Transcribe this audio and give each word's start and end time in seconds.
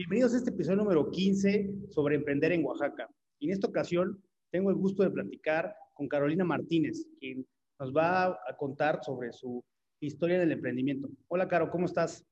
Bienvenidos 0.00 0.32
a 0.32 0.38
este 0.38 0.48
episodio 0.48 0.78
número 0.78 1.10
15 1.10 1.90
sobre 1.90 2.16
emprender 2.16 2.52
en 2.52 2.64
Oaxaca. 2.64 3.06
Y 3.38 3.48
en 3.48 3.52
esta 3.52 3.66
ocasión 3.66 4.18
tengo 4.50 4.70
el 4.70 4.76
gusto 4.76 5.02
de 5.02 5.10
platicar 5.10 5.76
con 5.92 6.08
Carolina 6.08 6.42
Martínez, 6.42 7.06
quien 7.18 7.46
nos 7.78 7.94
va 7.94 8.28
a 8.28 8.56
contar 8.56 9.04
sobre 9.04 9.30
su 9.30 9.62
historia 10.00 10.38
del 10.38 10.52
emprendimiento. 10.52 11.10
Hola, 11.28 11.46
Caro, 11.48 11.70
¿cómo 11.70 11.84
estás? 11.84 12.24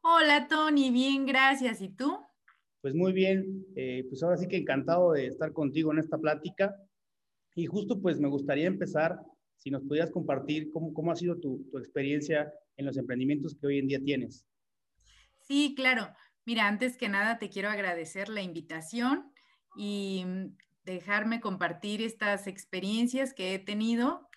Hola, 0.00 0.48
Tony, 0.48 0.90
bien, 0.90 1.24
gracias. 1.24 1.80
¿Y 1.82 1.90
tú? 1.90 2.18
Pues 2.80 2.96
muy 2.96 3.12
bien, 3.12 3.64
eh, 3.76 4.04
pues 4.08 4.20
ahora 4.24 4.36
sí 4.36 4.48
que 4.48 4.56
encantado 4.56 5.12
de 5.12 5.28
estar 5.28 5.52
contigo 5.52 5.92
en 5.92 6.00
esta 6.00 6.18
plática. 6.18 6.74
Y 7.54 7.66
justo 7.66 8.02
pues 8.02 8.18
me 8.18 8.26
gustaría 8.26 8.66
empezar, 8.66 9.20
si 9.56 9.70
nos 9.70 9.84
pudieras 9.84 10.10
compartir 10.10 10.72
cómo, 10.72 10.92
cómo 10.92 11.12
ha 11.12 11.14
sido 11.14 11.38
tu, 11.38 11.64
tu 11.70 11.78
experiencia 11.78 12.52
en 12.76 12.86
los 12.86 12.96
emprendimientos 12.96 13.54
que 13.54 13.68
hoy 13.68 13.78
en 13.78 13.86
día 13.86 14.02
tienes. 14.02 14.44
Sí, 15.42 15.74
claro. 15.76 16.08
Mira, 16.48 16.66
antes 16.66 16.96
que 16.96 17.10
nada 17.10 17.36
te 17.36 17.50
quiero 17.50 17.68
agradecer 17.68 18.30
la 18.30 18.40
invitación 18.40 19.30
y 19.76 20.24
mm, 20.26 20.56
dejarme 20.82 21.42
compartir 21.42 22.00
estas 22.00 22.46
experiencias 22.46 23.34
que 23.34 23.52
he 23.52 23.58
tenido 23.58 24.30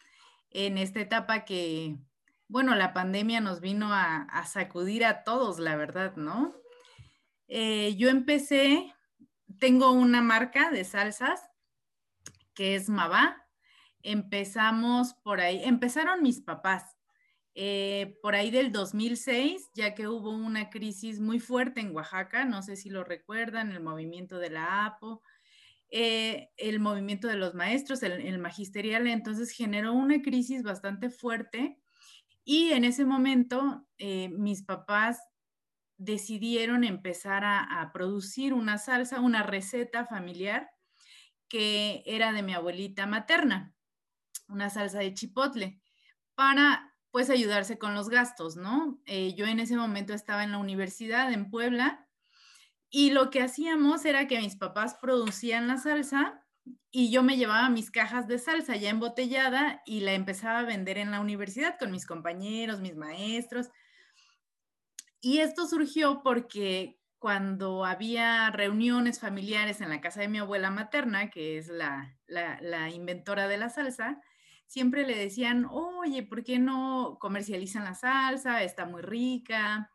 en 0.49 0.77
esta 0.77 0.99
etapa 0.99 1.45
que, 1.45 1.95
bueno, 2.49 2.75
la 2.75 2.91
pandemia 2.91 3.39
nos 3.39 3.61
vino 3.61 3.93
a, 3.93 4.27
sacudir 4.45 5.05
a 5.05 5.23
todos, 5.23 5.57
la 5.57 5.77
verdad, 5.77 6.17
¿no? 6.17 6.53
Eh, 7.47 7.95
yo 7.95 8.09
empecé, 8.09 8.93
tengo 9.57 9.93
una 9.93 10.21
marca 10.21 10.69
de 10.69 10.83
salsas 10.83 11.39
que 12.53 12.75
es 12.75 12.89
Mabá. 12.89 13.47
Empezamos 14.03 15.13
por 15.13 15.39
ahí, 15.39 15.63
empezaron 15.63 16.21
mis 16.21 16.41
papás. 16.41 16.97
Eh, 17.53 18.17
por 18.21 18.35
ahí 18.35 18.49
del 18.49 18.71
2006, 18.71 19.71
ya 19.73 19.93
que 19.93 20.07
hubo 20.07 20.29
una 20.29 20.69
crisis 20.69 21.19
muy 21.19 21.39
fuerte 21.39 21.81
en 21.81 21.93
Oaxaca, 21.93 22.45
no 22.45 22.61
sé 22.61 22.77
si 22.77 22.89
lo 22.89 23.03
recuerdan, 23.03 23.71
el 23.71 23.81
movimiento 23.81 24.37
de 24.37 24.49
la 24.49 24.85
APO, 24.85 25.21
eh, 25.89 26.49
el 26.55 26.79
movimiento 26.79 27.27
de 27.27 27.35
los 27.35 27.53
maestros, 27.53 28.01
el, 28.03 28.39
magisterial, 28.39 29.05
entonces 29.07 29.51
generó 29.51 29.91
una 29.93 30.21
crisis 30.21 30.63
bastante 30.63 31.09
fuerte 31.09 31.77
y 32.45 32.71
en 32.71 32.85
ese 32.85 33.03
momento 33.03 33.85
eh, 33.97 34.29
mis 34.29 34.63
papás 34.63 35.19
decidieron 35.97 36.85
empezar 36.85 37.43
a, 37.43 37.81
a, 37.81 37.91
producir 37.91 38.53
una 38.53 38.77
salsa, 38.77 39.19
una 39.19 39.43
receta 39.43 40.05
familiar 40.05 40.71
que 41.49 42.01
era 42.05 42.31
de 42.31 42.43
mi 42.43 42.53
abuelita 42.53 43.05
materna, 43.05 43.75
una 44.47 44.69
salsa 44.69 44.99
de 44.99 45.13
chipotle, 45.13 45.81
para 46.33 46.90
pues 47.11 47.29
ayudarse 47.29 47.77
con 47.77 47.93
los 47.93 48.09
gastos, 48.09 48.55
¿no? 48.55 49.01
Eh, 49.05 49.33
yo 49.35 49.45
en 49.45 49.59
ese 49.59 49.75
momento 49.75 50.13
estaba 50.13 50.43
en 50.43 50.51
la 50.51 50.57
universidad 50.57 51.31
en 51.31 51.49
Puebla 51.49 52.07
y 52.89 53.11
lo 53.11 53.29
que 53.29 53.41
hacíamos 53.41 54.05
era 54.05 54.27
que 54.27 54.39
mis 54.39 54.55
papás 54.55 54.95
producían 55.01 55.67
la 55.67 55.77
salsa 55.77 56.45
y 56.89 57.11
yo 57.11 57.23
me 57.23 57.37
llevaba 57.37 57.69
mis 57.69 57.91
cajas 57.91 58.27
de 58.27 58.37
salsa 58.37 58.75
ya 58.75 58.89
embotellada 58.89 59.81
y 59.85 60.01
la 60.01 60.13
empezaba 60.13 60.59
a 60.59 60.65
vender 60.65 60.97
en 60.97 61.11
la 61.11 61.21
universidad 61.21 61.77
con 61.79 61.91
mis 61.91 62.05
compañeros, 62.05 62.81
mis 62.81 62.95
maestros. 62.95 63.69
Y 65.21 65.39
esto 65.39 65.67
surgió 65.67 66.21
porque 66.23 66.99
cuando 67.17 67.85
había 67.85 68.49
reuniones 68.49 69.19
familiares 69.19 69.79
en 69.79 69.89
la 69.89 70.01
casa 70.01 70.21
de 70.21 70.27
mi 70.27 70.39
abuela 70.39 70.71
materna, 70.71 71.29
que 71.29 71.57
es 71.57 71.67
la, 71.67 72.17
la, 72.25 72.59
la, 72.61 72.89
inventora 72.89 73.47
de 73.47 73.57
la 73.57 73.69
salsa, 73.69 74.19
siempre 74.71 75.05
le 75.05 75.17
decían, 75.17 75.67
oye, 75.69 76.23
¿por 76.23 76.45
qué 76.45 76.57
no 76.57 77.17
comercializan 77.19 77.83
la 77.83 77.93
salsa? 77.93 78.63
Está 78.63 78.85
muy 78.85 79.01
rica. 79.01 79.91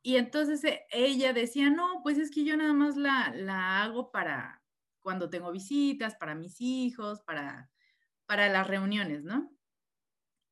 Y 0.00 0.14
entonces 0.14 0.62
eh, 0.62 0.86
ella 0.92 1.32
decía, 1.32 1.70
no, 1.70 2.02
pues 2.04 2.16
es 2.16 2.30
que 2.30 2.44
yo 2.44 2.56
nada 2.56 2.72
más 2.72 2.96
la, 2.96 3.32
la 3.34 3.82
hago 3.82 4.12
para 4.12 4.62
cuando 5.00 5.28
tengo 5.28 5.50
visitas, 5.50 6.14
para 6.14 6.36
mis 6.36 6.60
hijos, 6.60 7.20
para, 7.22 7.68
para 8.26 8.48
las 8.48 8.68
reuniones, 8.68 9.24
¿no? 9.24 9.50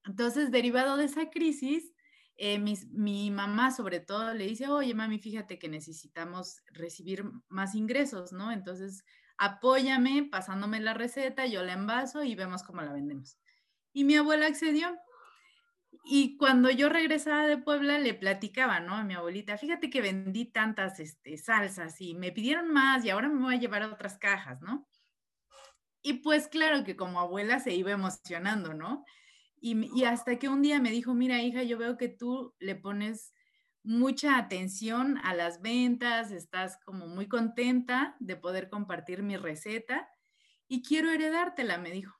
Entonces, 0.05 0.50
derivado 0.50 0.97
de 0.97 1.05
esa 1.05 1.31
crisis, 1.31 1.93
eh, 2.37 2.59
mi, 2.59 2.77
mi, 2.91 3.31
mamá 3.31 3.71
sobre 3.71 4.00
todo 4.00 4.34
le 4.34 4.49
dice, 4.49 4.67
oye 4.67 4.95
mami, 4.95 5.21
fíjate 5.21 5.61
que 5.61 5.69
necesitamos 5.69 6.61
recibir 6.73 7.23
más 7.49 7.77
ingresos, 7.77 8.33
¿no? 8.33 8.50
Entonces, 8.50 9.05
apóyame 9.39 10.28
pasándome 10.31 10.81
la 10.81 10.95
receta, 10.95 11.47
yo 11.47 11.62
la 11.62 11.72
envaso 11.72 12.22
y 12.22 12.34
vemos 12.34 12.62
cómo 12.62 12.83
la 12.83 12.93
vendemos. 12.93 13.39
Y 13.93 14.05
mi 14.05 14.17
abuela 14.17 14.47
accedió. 14.47 14.97
Y 16.05 16.37
cuando 16.37 16.71
yo 16.71 16.89
regresaba 16.89 17.47
de 17.47 17.56
Puebla, 17.56 17.99
le 17.99 18.15
platicaba, 18.15 18.81
¿no? 18.81 18.94
A 18.94 19.05
mi 19.05 19.15
abuelita, 19.15 19.56
fíjate 19.56 19.91
que 19.91 20.03
vendí 20.03 20.44
tantas 20.47 21.00
este, 21.00 21.39
salsas 21.39 22.00
y 22.00 22.15
me 22.15 22.33
pidieron 22.33 22.73
más 22.73 23.05
y 23.05 23.11
ahora 23.11 23.28
me 23.28 23.41
voy 23.41 23.55
a 23.55 23.59
llevar 23.59 23.83
otras 23.84 24.19
cajas, 24.19 24.61
¿no? 24.61 24.87
Y 26.03 26.15
pues 26.15 26.49
claro 26.49 26.84
que 26.84 26.97
como 26.97 27.21
abuela 27.21 27.61
se 27.61 27.73
iba 27.75 27.91
emocionando, 27.91 28.75
¿no? 28.75 29.05
Y, 29.67 30.05
hasta 30.05 30.39
que 30.39 30.50
un 30.50 30.61
día 30.61 30.78
me 30.78 30.91
dijo, 30.91 31.15
mira 31.15 31.43
hija, 31.43 31.62
yo 31.62 31.78
veo 31.78 31.97
que 31.97 32.09
tú 32.09 32.55
le 32.59 32.75
pones 32.75 33.33
mucha 33.84 34.39
atención 34.39 35.19
a 35.22 35.34
las 35.34 35.61
ventas, 35.61 36.33
estás 36.33 36.78
como 36.84 37.06
muy 37.06 37.28
contenta 37.28 38.17
de 38.19 38.34
poder 38.34 38.71
compartir 38.71 39.22
mi 39.22 39.37
receta 39.37 40.09
y 40.67 40.83
quiero 40.83 41.11
heredártela, 41.11 41.77
me 41.78 41.91
dijo. 41.91 42.19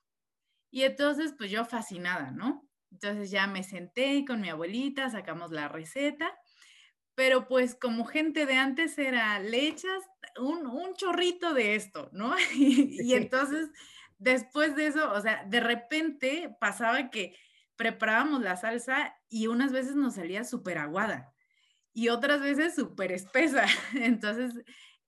Y 0.71 0.83
entonces, 0.83 1.35
pues 1.37 1.51
yo 1.51 1.65
fascinada, 1.65 2.31
¿no? 2.31 2.69
Entonces 2.93 3.31
ya 3.31 3.47
me 3.47 3.63
senté 3.63 4.25
con 4.27 4.43
mi 4.43 4.51
abuelita, 4.51 5.09
sacamos 5.09 5.51
la 5.53 5.69
receta, 5.69 6.37
pero 7.15 7.49
pues 7.49 7.75
como 7.75 8.05
gente 8.05 8.45
de 8.45 8.57
antes 8.57 8.99
era, 8.99 9.39
le 9.41 9.67
echas 9.67 10.05
un, 10.39 10.67
un 10.67 10.95
chorrito 10.95 11.55
de 11.55 11.77
esto, 11.77 12.11
¿no? 12.13 12.35
y, 12.55 13.01
y 13.03 13.15
entonces 13.15 13.71
después 14.19 14.77
de 14.77 14.89
eso, 14.89 15.11
o 15.13 15.21
sea, 15.23 15.45
de 15.47 15.61
repente 15.61 16.55
pasaba 16.61 17.11
que 17.11 17.35
preparábamos 17.77 18.43
la 18.43 18.57
salsa 18.57 19.17
y 19.29 19.47
unas 19.47 19.73
veces 19.73 19.97
nos 19.97 20.17
salía 20.17 20.45
súper 20.45 20.79
aguada 20.79 21.34
y 21.95 22.09
otras 22.09 22.43
veces 22.43 22.75
súper 22.75 23.13
espesa. 23.13 23.65
Entonces 23.95 24.53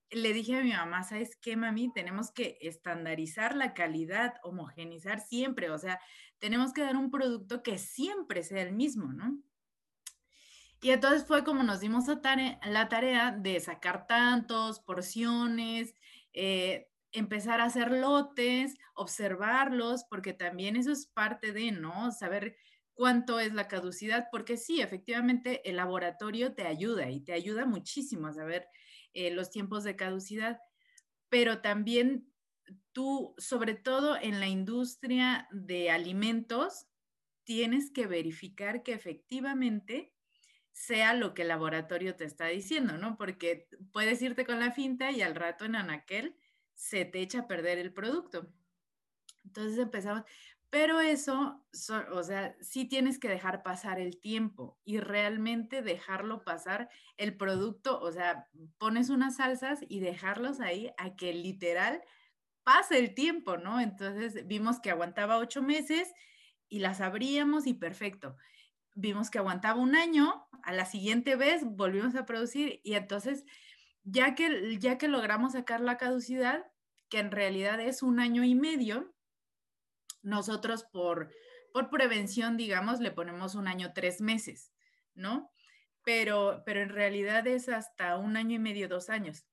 le 0.09 0.33
dije 0.33 0.57
a 0.57 0.63
mi 0.63 0.71
mamá, 0.71 1.03
¿sabes 1.03 1.35
qué, 1.35 1.57
mami? 1.57 1.91
Tenemos 1.91 2.31
que 2.31 2.57
estandarizar 2.61 3.55
la 3.55 3.73
calidad, 3.73 4.35
homogenizar 4.41 5.19
siempre, 5.19 5.69
o 5.69 5.77
sea, 5.77 5.99
tenemos 6.39 6.73
que 6.73 6.81
dar 6.81 6.95
un 6.95 7.11
producto 7.11 7.61
que 7.61 7.77
siempre 7.77 8.41
sea 8.43 8.61
el 8.61 8.73
mismo, 8.73 9.11
¿no? 9.11 9.37
Y 10.79 10.91
entonces 10.91 11.25
fue 11.25 11.43
como 11.43 11.63
nos 11.63 11.79
dimos 11.79 12.05
tarea, 12.21 12.59
la 12.63 12.87
tarea 12.87 13.31
de 13.31 13.59
sacar 13.59 14.05
tantos, 14.07 14.79
porciones, 14.79 15.93
eh, 16.33 16.87
empezar 17.11 17.59
a 17.59 17.65
hacer 17.65 17.91
lotes, 17.91 18.75
observarlos, 18.93 20.05
porque 20.05 20.33
también 20.33 20.75
eso 20.75 20.91
es 20.91 21.07
parte 21.07 21.51
de, 21.51 21.71
¿no? 21.71 22.11
Saber 22.11 22.55
cuánto 22.97 23.39
es 23.39 23.53
la 23.53 23.67
caducidad, 23.67 24.27
porque 24.31 24.57
sí, 24.57 24.81
efectivamente 24.81 25.61
el 25.69 25.75
laboratorio 25.75 26.55
te 26.55 26.63
ayuda 26.63 27.11
y 27.11 27.21
te 27.21 27.31
ayuda 27.31 27.67
muchísimo 27.67 28.25
a 28.25 28.33
saber 28.33 28.67
eh, 29.13 29.29
los 29.29 29.51
tiempos 29.51 29.83
de 29.83 29.95
caducidad, 29.95 30.57
pero 31.29 31.61
también 31.61 32.33
tú, 32.93 33.35
sobre 33.37 33.75
todo 33.75 34.17
en 34.19 34.39
la 34.39 34.47
industria 34.47 35.47
de 35.51 35.91
alimentos, 35.91 36.87
tienes 37.43 37.91
que 37.91 38.07
verificar 38.07 38.81
que 38.81 38.93
efectivamente 38.93 40.15
sea 40.71 41.13
lo 41.13 41.35
que 41.35 41.43
el 41.43 41.49
laboratorio 41.49 42.15
te 42.15 42.25
está 42.25 42.47
diciendo, 42.47 42.97
¿no? 42.97 43.15
Porque 43.15 43.69
puedes 43.93 44.23
irte 44.23 44.43
con 44.43 44.59
la 44.59 44.71
finta 44.71 45.11
y 45.11 45.21
al 45.21 45.35
rato 45.35 45.65
en 45.65 45.75
anaquel 45.75 46.35
se 46.73 47.05
te 47.05 47.21
echa 47.21 47.41
a 47.41 47.47
perder 47.47 47.77
el 47.77 47.93
producto. 47.93 48.51
Entonces 49.45 49.77
empezamos, 49.77 50.23
pero 50.69 50.99
eso, 50.99 51.65
so, 51.71 52.03
o 52.11 52.23
sea, 52.23 52.55
sí 52.61 52.85
tienes 52.85 53.19
que 53.19 53.29
dejar 53.29 53.63
pasar 53.63 53.99
el 53.99 54.19
tiempo 54.19 54.77
y 54.83 54.99
realmente 54.99 55.81
dejarlo 55.81 56.43
pasar 56.43 56.89
el 57.15 57.37
producto, 57.37 57.99
o 57.99 58.11
sea, 58.11 58.47
pones 58.77 59.09
unas 59.09 59.37
salsas 59.37 59.79
y 59.87 60.01
dejarlos 60.01 60.59
ahí 60.59 60.91
a 60.97 61.15
que 61.15 61.33
literal 61.33 62.01
pase 62.63 62.99
el 62.99 63.15
tiempo, 63.15 63.57
¿no? 63.57 63.79
Entonces 63.79 64.45
vimos 64.45 64.79
que 64.81 64.91
aguantaba 64.91 65.37
ocho 65.37 65.61
meses 65.61 66.13
y 66.67 66.79
las 66.79 66.99
abríamos 66.99 67.65
y 67.65 67.73
perfecto. 67.73 68.35
Vimos 68.93 69.29
que 69.29 69.37
aguantaba 69.39 69.79
un 69.79 69.95
año, 69.95 70.47
a 70.63 70.73
la 70.73 70.85
siguiente 70.85 71.37
vez 71.37 71.63
volvimos 71.63 72.15
a 72.15 72.25
producir 72.25 72.81
y 72.83 72.95
entonces 72.95 73.45
ya 74.03 74.35
que, 74.35 74.77
ya 74.79 74.97
que 74.97 75.07
logramos 75.07 75.53
sacar 75.53 75.79
la 75.81 75.97
caducidad, 75.97 76.65
que 77.09 77.19
en 77.19 77.31
realidad 77.31 77.79
es 77.79 78.03
un 78.03 78.19
año 78.19 78.43
y 78.43 78.55
medio, 78.55 79.15
nosotros 80.27 80.83
por, 80.83 81.31
por 81.73 81.89
prevención, 81.89 82.57
digamos, 82.57 82.99
le 82.99 83.11
ponemos 83.11 83.55
un 83.55 83.67
año, 83.67 83.93
tres 83.93 84.21
meses, 84.21 84.73
¿no? 85.15 85.51
Pero, 86.03 86.63
pero 86.65 86.81
en 86.81 86.89
realidad 86.89 87.47
es 87.47 87.69
hasta 87.69 88.17
un 88.17 88.37
año 88.37 88.55
y 88.55 88.59
medio, 88.59 88.87
dos 88.87 89.09
años. 89.09 89.45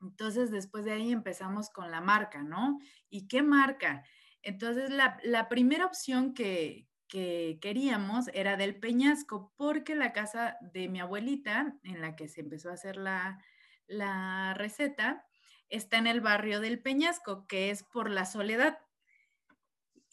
Entonces, 0.00 0.50
después 0.50 0.84
de 0.84 0.92
ahí 0.92 1.12
empezamos 1.12 1.70
con 1.70 1.90
la 1.90 2.00
marca, 2.00 2.42
¿no? 2.42 2.78
¿Y 3.08 3.28
qué 3.28 3.42
marca? 3.42 4.04
Entonces, 4.42 4.90
la, 4.90 5.18
la 5.22 5.48
primera 5.48 5.86
opción 5.86 6.34
que, 6.34 6.88
que 7.08 7.58
queríamos 7.60 8.28
era 8.32 8.56
del 8.56 8.78
Peñasco, 8.78 9.52
porque 9.56 9.94
la 9.94 10.12
casa 10.12 10.56
de 10.60 10.88
mi 10.88 11.00
abuelita, 11.00 11.76
en 11.82 12.00
la 12.00 12.16
que 12.16 12.28
se 12.28 12.40
empezó 12.42 12.70
a 12.70 12.74
hacer 12.74 12.96
la, 12.96 13.42
la 13.86 14.54
receta, 14.54 15.26
está 15.68 15.98
en 15.98 16.06
el 16.06 16.20
barrio 16.20 16.60
del 16.60 16.80
Peñasco, 16.80 17.46
que 17.46 17.70
es 17.70 17.82
por 17.82 18.10
la 18.10 18.24
soledad. 18.24 18.78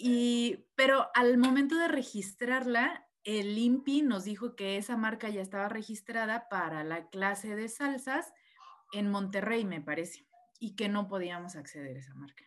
Y, 0.06 0.66
pero 0.76 1.10
al 1.14 1.38
momento 1.38 1.78
de 1.78 1.88
registrarla, 1.88 3.08
el 3.24 3.58
INPI 3.58 4.02
nos 4.02 4.26
dijo 4.26 4.54
que 4.54 4.76
esa 4.76 4.98
marca 4.98 5.30
ya 5.30 5.42
estaba 5.42 5.70
registrada 5.70 6.50
para 6.50 6.84
la 6.84 7.08
clase 7.08 7.56
de 7.56 7.70
salsas 7.70 8.34
en 8.92 9.10
Monterrey, 9.10 9.64
me 9.64 9.80
parece, 9.80 10.28
y 10.60 10.76
que 10.76 10.90
no 10.90 11.08
podíamos 11.08 11.56
acceder 11.56 11.96
a 11.96 12.00
esa 12.02 12.14
marca. 12.16 12.44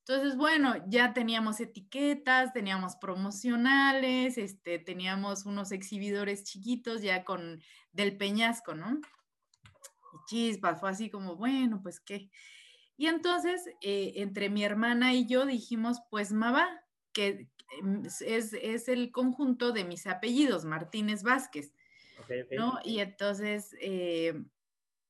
Entonces, 0.00 0.36
bueno, 0.36 0.74
ya 0.88 1.14
teníamos 1.14 1.60
etiquetas, 1.60 2.52
teníamos 2.52 2.96
promocionales, 2.96 4.36
este, 4.36 4.80
teníamos 4.80 5.46
unos 5.46 5.70
exhibidores 5.70 6.42
chiquitos 6.42 7.00
ya 7.00 7.22
con 7.22 7.62
del 7.92 8.16
peñasco, 8.16 8.74
¿no? 8.74 8.98
Y 10.14 10.16
chispas, 10.26 10.80
fue 10.80 10.90
así 10.90 11.10
como, 11.10 11.36
bueno, 11.36 11.80
pues 11.80 12.00
qué. 12.00 12.28
Y 12.96 13.06
entonces, 13.06 13.68
eh, 13.80 14.12
entre 14.16 14.50
mi 14.50 14.64
hermana 14.64 15.14
y 15.14 15.26
yo 15.26 15.46
dijimos, 15.46 16.00
pues 16.10 16.32
Maba, 16.32 16.68
que 17.12 17.48
em, 17.78 18.04
es, 18.04 18.52
es, 18.52 18.88
el 18.88 19.10
conjunto 19.10 19.72
de 19.72 19.84
mis 19.84 20.06
apellidos, 20.06 20.64
Martínez 20.64 21.22
Vázquez, 21.22 21.72
¿no? 22.50 22.78
Y 22.84 23.00
entonces, 23.00 23.74
eh, 23.80 24.34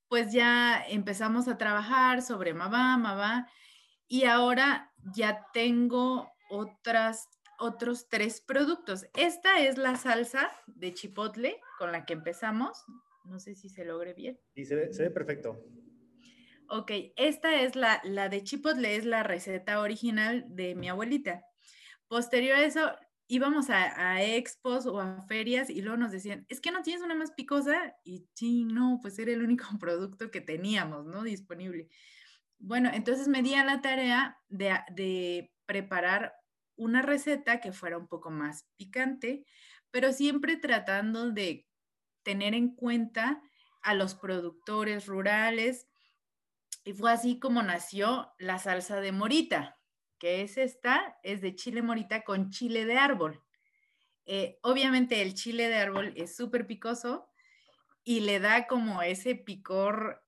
pues 0.08 0.32
ya 0.32 0.82
empezamos 0.88 1.48
a 1.48 1.58
trabajar 1.58 2.22
sobre 2.22 2.54
Maba, 2.54 2.96
Maba, 2.96 3.48
y 4.08 4.24
ahora 4.24 4.92
ya 5.14 5.46
tengo 5.52 6.30
otras, 6.50 7.28
otros 7.58 8.08
tres 8.08 8.40
productos. 8.40 9.06
Esta 9.14 9.60
es 9.60 9.78
la 9.78 9.96
salsa 9.96 10.50
de 10.66 10.92
chipotle 10.92 11.60
con 11.78 11.92
la 11.92 12.04
que 12.04 12.12
empezamos. 12.12 12.84
No 13.24 13.38
sé 13.38 13.54
si 13.54 13.68
se 13.68 13.84
logre 13.84 14.12
bien. 14.14 14.38
Sí, 14.54 14.64
se 14.64 14.74
ve, 14.74 15.10
perfecto. 15.10 15.64
Ok, 16.74 16.90
esta 17.16 17.60
es 17.60 17.76
la, 17.76 18.00
la 18.02 18.30
de 18.30 18.42
chipotle, 18.44 18.96
es 18.96 19.04
la 19.04 19.22
receta 19.22 19.78
original 19.80 20.46
de 20.48 20.74
mi 20.74 20.88
abuelita. 20.88 21.44
Posterior 22.08 22.56
a 22.56 22.64
eso, 22.64 22.92
íbamos 23.26 23.68
a, 23.68 24.12
a, 24.12 24.22
expos 24.22 24.86
o 24.86 24.98
a 24.98 25.20
ferias 25.28 25.68
y 25.68 25.82
luego 25.82 25.98
nos 25.98 26.12
decían, 26.12 26.46
es 26.48 26.62
que 26.62 26.70
no 26.70 26.80
tienes 26.80 27.02
una 27.02 27.14
más 27.14 27.32
picosa 27.32 27.94
y 28.04 28.26
sí, 28.32 28.64
no, 28.64 29.00
pues 29.02 29.18
era 29.18 29.32
el 29.32 29.42
único 29.42 29.66
producto 29.78 30.30
que 30.30 30.40
teníamos, 30.40 31.04
¿no? 31.04 31.22
Disponible. 31.24 31.90
Bueno, 32.58 32.88
entonces 32.90 33.28
me 33.28 33.42
di 33.42 33.52
a 33.52 33.66
la 33.66 33.82
tarea 33.82 34.38
de, 34.48 35.52
preparar 35.66 36.32
una 36.76 37.02
receta 37.02 37.60
que 37.60 37.72
fuera 37.72 37.98
un 37.98 38.08
poco 38.08 38.30
más 38.30 38.66
picante, 38.78 39.44
pero 39.90 40.10
siempre 40.10 40.56
tratando 40.56 41.32
de 41.32 41.68
tener 42.22 42.54
en 42.54 42.74
cuenta 42.74 43.42
a 43.82 43.92
los 43.92 44.14
productores 44.14 45.04
rurales. 45.04 45.86
Y 46.84 46.92
fue 46.94 47.12
así 47.12 47.38
como 47.38 47.62
nació 47.62 48.32
la 48.38 48.58
salsa 48.58 49.00
de 49.00 49.12
morita, 49.12 49.78
que 50.18 50.42
es 50.42 50.56
esta, 50.58 51.18
es 51.22 51.40
de 51.40 51.54
chile 51.54 51.82
morita 51.82 52.22
con 52.22 52.50
chile 52.50 52.84
de 52.84 52.98
árbol. 52.98 53.42
Eh, 54.24 54.58
obviamente 54.62 55.22
el 55.22 55.34
chile 55.34 55.68
de 55.68 55.76
árbol 55.76 56.12
es 56.16 56.36
súper 56.36 56.66
picoso 56.66 57.28
y 58.04 58.20
le 58.20 58.40
da 58.40 58.66
como 58.66 59.02
ese 59.02 59.34
picor 59.34 60.24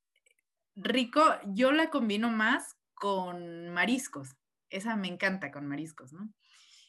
rico, 0.76 1.22
yo 1.46 1.72
la 1.72 1.90
combino 1.90 2.30
más 2.30 2.76
con 2.94 3.70
mariscos. 3.70 4.36
Esa 4.70 4.96
me 4.96 5.08
encanta 5.08 5.50
con 5.50 5.66
mariscos, 5.66 6.12
¿no? 6.12 6.32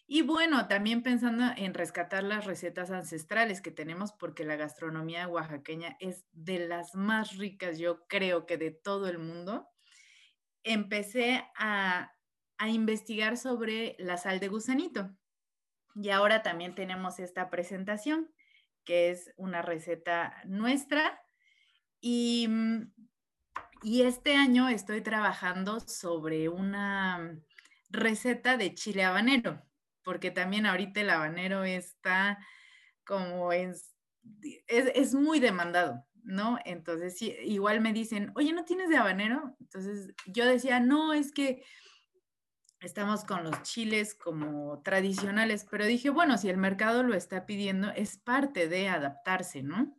Y 0.08 0.22
bueno, 0.22 0.68
también 0.68 1.02
pensando 1.02 1.46
en 1.58 1.74
rescatar 1.74 2.24
las 2.24 2.46
recetas 2.46 2.92
ancestrales 2.92 3.62
que 3.62 3.72
tenemos, 3.72 4.14
porque 4.14 4.46
la 4.46 4.56
gastronomía 4.56 5.28
oaxaqueña 5.28 5.98
es 6.00 6.26
de 6.32 6.68
las 6.68 6.94
más 6.94 7.38
ricas, 7.38 7.80
yo 7.80 8.06
creo 8.08 8.46
que 8.46 8.58
de 8.58 8.72
todo 8.72 9.08
el 9.08 9.18
mundo, 9.18 9.68
empecé 10.64 11.44
a, 11.58 12.14
a 12.58 12.70
investigar 12.70 13.38
sobre 13.38 13.96
la 13.98 14.18
sal 14.18 14.40
de 14.40 14.48
gusanito. 14.48 15.16
Y 15.96 16.10
ahora 16.10 16.44
también 16.44 16.76
tenemos 16.76 17.20
esta 17.20 17.50
presentación, 17.50 18.32
que 18.84 19.10
es 19.10 19.34
una 19.38 19.62
receta 19.62 20.42
nuestra. 20.46 21.22
Y 22.00 22.48
mm, 22.48 22.94
y 23.86 24.02
este 24.02 24.36
año 24.36 24.68
estoy 24.68 25.02
trabajando 25.02 25.80
sobre 25.80 26.50
una 26.50 27.40
receta 27.90 28.58
de 28.58 28.74
chile 28.74 29.04
habanero, 29.04 29.62
porque 30.06 30.32
también 30.32 30.66
ahorita 30.66 31.02
el 31.02 31.10
habanero 31.10 31.66
está 31.66 32.38
como 33.04 33.52
es, 33.52 33.94
es, 34.68 35.14
muy 35.14 35.40
demandado, 35.40 36.06
¿no? 36.24 36.60
Entonces, 36.64 37.22
igual 37.22 37.82
me 37.82 37.92
dicen, 37.92 38.32
oye, 38.36 38.54
¿no 38.54 38.64
tienes 38.64 38.90
de 38.90 38.98
habanero? 38.98 39.56
Entonces, 39.60 40.14
yo 40.28 40.46
decía, 40.46 40.80
no, 40.80 41.14
es 41.14 41.32
que 41.32 41.64
estamos 42.80 43.26
con 43.26 43.44
los 43.44 43.62
chiles 43.64 44.16
como 44.16 44.82
tradicionales, 44.84 45.66
pero 45.70 45.86
dije, 45.86 46.10
bueno, 46.10 46.38
si 46.38 46.50
el 46.50 46.58
mercado 46.58 47.04
lo 47.04 47.16
está 47.16 47.46
pidiendo, 47.46 47.90
es 47.90 48.18
parte 48.18 48.68
de 48.68 48.88
adaptarse, 48.88 49.64
¿no? 49.64 49.98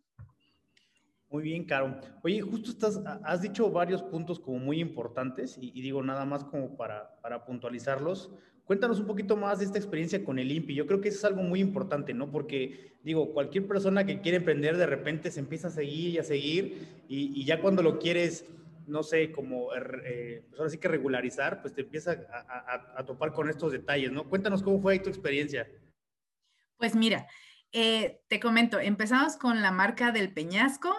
Muy 1.37 1.43
bien, 1.43 1.65
Caro. 1.65 2.01
Oye, 2.23 2.41
justo 2.41 2.71
estás, 2.71 2.99
has 3.23 3.43
dicho 3.43 3.71
varios 3.71 4.03
puntos 4.03 4.41
como 4.41 4.59
muy 4.59 4.81
importantes 4.81 5.59
y, 5.61 5.83
digo 5.83 6.03
nada 6.03 6.25
más 6.25 6.45
como 6.45 6.79
para, 6.79 7.21
para, 7.21 7.45
puntualizarlos. 7.45 8.31
Cuéntanos 8.65 9.01
un 9.01 9.07
poquito 9.07 9.37
más 9.37 9.59
de 9.59 9.67
esta 9.67 9.77
experiencia 9.77 10.25
con 10.25 10.39
el 10.39 10.51
INPI. 10.51 10.75
Yo 10.75 10.87
creo 10.87 11.03
que 11.03 11.11
eso 11.11 11.19
es 11.19 11.25
algo 11.27 11.43
muy 11.43 11.61
importante, 11.61 12.15
¿no? 12.15 12.31
Porque 12.31 12.97
digo, 13.03 13.35
cualquier 13.35 13.69
persona 13.69 14.07
que 14.07 14.23
quiere 14.23 14.39
emprender 14.39 14.79
de 14.79 14.87
repente 14.87 15.31
se 15.31 15.41
empieza 15.41 15.69
a 15.69 15.73
seguir 15.73 16.15
y 16.15 16.19
a 16.19 16.25
seguir 16.25 17.05
y, 17.07 17.45
ya 17.45 17.61
cuando 17.61 17.83
lo 17.83 17.99
quieres, 17.99 18.47
no 18.87 19.03
sé, 19.03 19.31
como, 19.31 19.75
eh, 19.75 20.43
pues 20.49 20.59
ahora 20.59 20.71
sí 20.71 20.79
que 20.79 20.89
regularizar, 20.89 21.61
pues 21.61 21.75
te 21.75 21.83
empieza 21.83 22.13
a, 22.33 22.97
a, 22.97 23.05
topar 23.05 23.35
con 23.35 23.51
estos 23.51 23.73
detalles, 23.73 24.11
¿no? 24.11 24.27
Cuéntanos 24.27 24.63
cómo 24.63 24.81
fue 24.81 24.95
ahí 24.95 25.01
tu 25.01 25.11
experiencia. 25.11 25.69
Pues 26.79 26.95
mira, 26.95 27.27
eh, 27.79 28.23
te 28.29 28.41
comento, 28.41 28.79
empezamos 28.79 29.37
con 29.37 29.61
la 29.61 29.71
marca 29.71 30.11
del 30.11 30.33
Peñasco, 30.33 30.95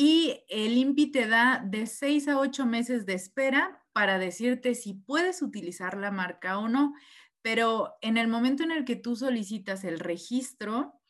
y 0.00 0.44
el 0.48 0.76
INPI 0.76 1.10
te 1.10 1.26
da 1.26 1.60
de 1.66 1.88
6 1.88 2.28
a 2.28 2.38
8 2.38 2.66
meses 2.66 3.04
de 3.04 3.14
espera 3.14 3.84
para 3.92 4.20
decirte 4.20 4.76
si 4.76 4.94
puedes 4.94 5.42
utilizar 5.42 5.98
la 5.98 6.12
marca 6.12 6.58
o 6.58 6.68
no. 6.68 6.94
Pero 7.42 7.96
en 8.00 8.16
el 8.16 8.28
momento 8.28 8.62
en 8.62 8.70
el 8.70 8.84
que 8.84 8.94
tú 8.94 9.16
solicitas 9.16 9.82
el 9.82 9.98
registro, 9.98 11.00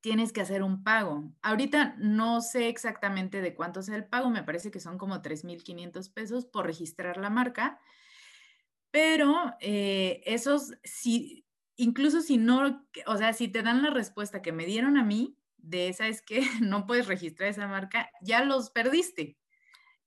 tienes 0.00 0.32
que 0.32 0.40
hacer 0.40 0.62
un 0.62 0.82
pago. 0.82 1.34
Ahorita 1.42 1.94
no 1.98 2.40
sé 2.40 2.70
exactamente 2.70 3.42
de 3.42 3.54
cuánto 3.54 3.80
es 3.80 3.90
el 3.90 4.06
pago, 4.06 4.30
me 4.30 4.42
parece 4.42 4.70
que 4.70 4.80
son 4.80 4.96
como 4.96 5.20
3.500 5.20 6.14
pesos 6.14 6.46
por 6.46 6.64
registrar 6.64 7.18
la 7.18 7.28
marca, 7.28 7.78
pero 8.90 9.52
eh, 9.60 10.22
esos, 10.24 10.72
si, 10.82 11.44
incluso 11.76 12.22
si 12.22 12.38
no, 12.38 12.86
o 13.04 13.16
sea, 13.18 13.34
si 13.34 13.48
te 13.48 13.62
dan 13.62 13.82
la 13.82 13.90
respuesta 13.90 14.40
que 14.40 14.52
me 14.52 14.64
dieron 14.64 14.96
a 14.96 15.04
mí, 15.04 15.36
de 15.62 15.88
esa 15.88 16.08
es 16.08 16.20
que 16.22 16.42
no 16.60 16.86
puedes 16.86 17.06
registrar 17.06 17.48
esa 17.48 17.66
marca, 17.66 18.10
ya 18.20 18.44
los 18.44 18.70
perdiste. 18.70 19.38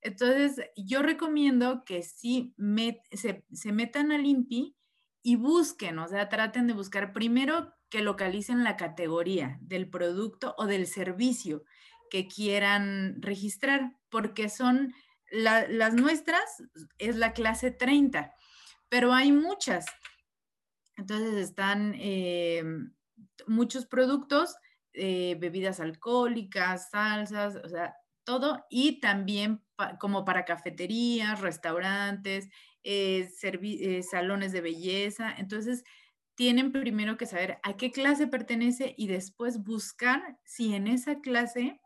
Entonces, 0.01 0.63
yo 0.75 1.01
recomiendo 1.01 1.83
que 1.83 2.03
sí 2.03 2.53
se, 3.11 3.43
se, 3.51 3.71
metan 3.71 4.11
al 4.11 4.25
INPI 4.25 4.75
y 5.23 5.35
busquen, 5.35 5.97
o 5.97 6.07
sea, 6.07 6.29
traten 6.29 6.67
de 6.67 6.73
buscar 6.73 7.11
primero 7.11 7.73
que 7.89 8.03
localicen 8.03 8.63
la 8.63 8.77
categoría 8.77 9.57
del 9.61 9.89
producto 9.89 10.53
o 10.59 10.67
del 10.67 10.85
servicio 10.85 11.63
que 12.11 12.27
quieran 12.27 13.19
registrar, 13.19 13.97
porque 14.09 14.47
son 14.47 14.93
las 15.31 15.93
nuestras, 15.95 16.43
es 16.99 17.15
la 17.15 17.33
clase 17.33 17.71
30, 17.71 18.31
pero 18.89 19.11
hay 19.11 19.31
muchas. 19.31 19.85
Entonces 20.97 21.33
están 21.35 21.95
eh, 21.97 22.63
muchos 23.47 23.85
productos 23.85 24.55
eh, 24.95 25.35
bebidas 25.39 25.79
alcohólicas, 25.79 26.89
salsas, 26.89 27.57
o 27.57 27.69
sea, 27.69 27.95
todo. 28.23 28.65
Y 28.69 28.99
también 28.99 29.61
como 29.99 30.25
para 30.25 30.45
cafeterías, 30.45 31.41
restaurantes, 31.41 32.49
eh, 32.83 33.29
eh, 33.41 34.03
salones 34.03 34.51
de 34.51 34.61
belleza. 34.61 35.33
Entonces, 35.37 35.83
tienen 36.35 36.71
primero 36.71 37.17
que 37.17 37.25
saber 37.25 37.59
a 37.63 37.77
qué 37.77 37.91
clase 37.91 38.27
pertenece 38.27 38.93
y 38.97 39.07
después 39.07 39.63
buscar 39.63 40.37
si 40.43 40.75
en 40.75 40.87
esa 40.87 41.21
clase 41.21 41.79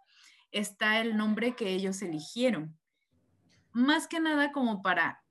está 0.52 1.02
el 1.02 1.18
nombre 1.18 1.56
que 1.56 1.70
ellos 1.70 2.02
eligieron. 2.02 2.78
Más 3.72 4.08
que 4.08 4.20
nada 4.20 4.52
como 4.52 4.82
para 4.82 5.24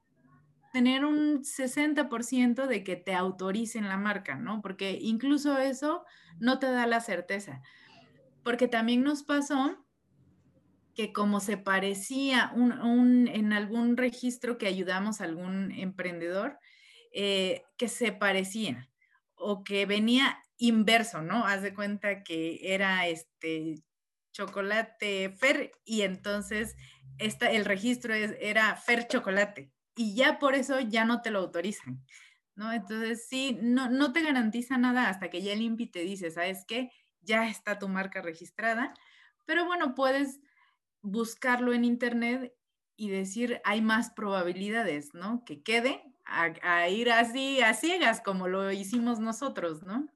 tener 0.79 1.05
un 1.05 1.43
60% 1.43 2.69
de 2.69 2.85
que 2.85 2.95
te 2.95 3.13
autoricen 3.13 3.89
la 3.89 3.97
marca, 3.97 4.37
¿no? 4.37 4.63
Porque 4.63 4.97
incluso 5.03 5.59
eso 5.59 6.05
no 6.39 6.61
te 6.61 6.71
da 6.71 6.87
la 6.87 7.01
certeza. 7.01 7.63
Porque 8.45 8.69
también 8.69 9.03
nos 9.03 9.25
pasó 9.25 9.85
que 10.95 11.13
como 11.13 11.41
se 11.41 11.57
parecía 11.57 12.53
un, 12.55 13.27
en 13.27 13.53
algún 13.53 13.97
registro 13.97 14.57
que 14.57 14.69
ayudamos 14.69 15.21
a 15.21 15.25
algún 15.25 15.73
emprendedor, 15.73 16.61
eh, 17.13 17.65
que 17.77 17.89
se 17.89 18.13
parecía. 18.13 18.89
o 19.35 19.65
que 19.65 19.85
venía 19.85 20.39
inverso, 20.59 21.23
¿no? 21.23 21.45
Haz 21.45 21.63
de 21.63 21.75
cuenta 21.75 22.23
que 22.23 22.61
era 22.63 23.09
este 23.09 23.83
chocolate 24.31 25.31
Fer 25.31 25.73
y 25.85 26.03
entonces 26.03 26.77
esta, 27.19 27.51
el 27.51 27.65
registro 27.65 28.15
era 28.15 28.77
Fer 28.77 29.09
Chocolate 29.09 29.73
y 29.99 30.15
ya 30.15 30.39
por 30.39 30.55
eso 30.55 30.81
ya 30.81 31.05
no 31.05 31.21
te 31.21 31.31
lo 31.31 31.41
autorizan, 31.41 32.03
¿no? 32.55 32.73
Entonces 32.73 33.27
sí, 33.29 33.59
no, 33.61 33.91
no 33.91 34.13
te 34.13 34.23
garantiza 34.23 34.79
nada 34.79 35.09
hasta 35.09 35.29
que 35.29 35.43
ya 35.43 35.53
el 35.53 35.61
INPI 35.61 35.87
te 35.89 36.01
dice, 36.01 36.31
¿sabes 36.31 36.65
qué? 36.67 36.91
Ya 37.21 37.49
está 37.49 37.79
tu 37.79 37.89
marca 37.89 38.23
registrada, 38.23 38.95
pero 39.45 39.67
bueno, 39.67 39.95
puedes 39.95 40.41
buscarlo 41.03 41.73
en 41.73 41.85
internet 41.85 42.55
y 42.97 43.11
decir, 43.11 43.61
hay 43.65 43.81
más 43.81 44.11
probabilidades, 44.11 45.15
¿no? 45.15 45.45
Que 45.45 45.63
quede 45.63 46.03
a, 46.25 46.89
ir 46.89 47.11
así 47.11 47.61
a 47.61 47.75
ciegas 47.75 48.21
como 48.21 48.49
lo 48.49 48.71
hicimos 48.73 49.21
nosotros, 49.21 49.83
¿no? 49.83 50.09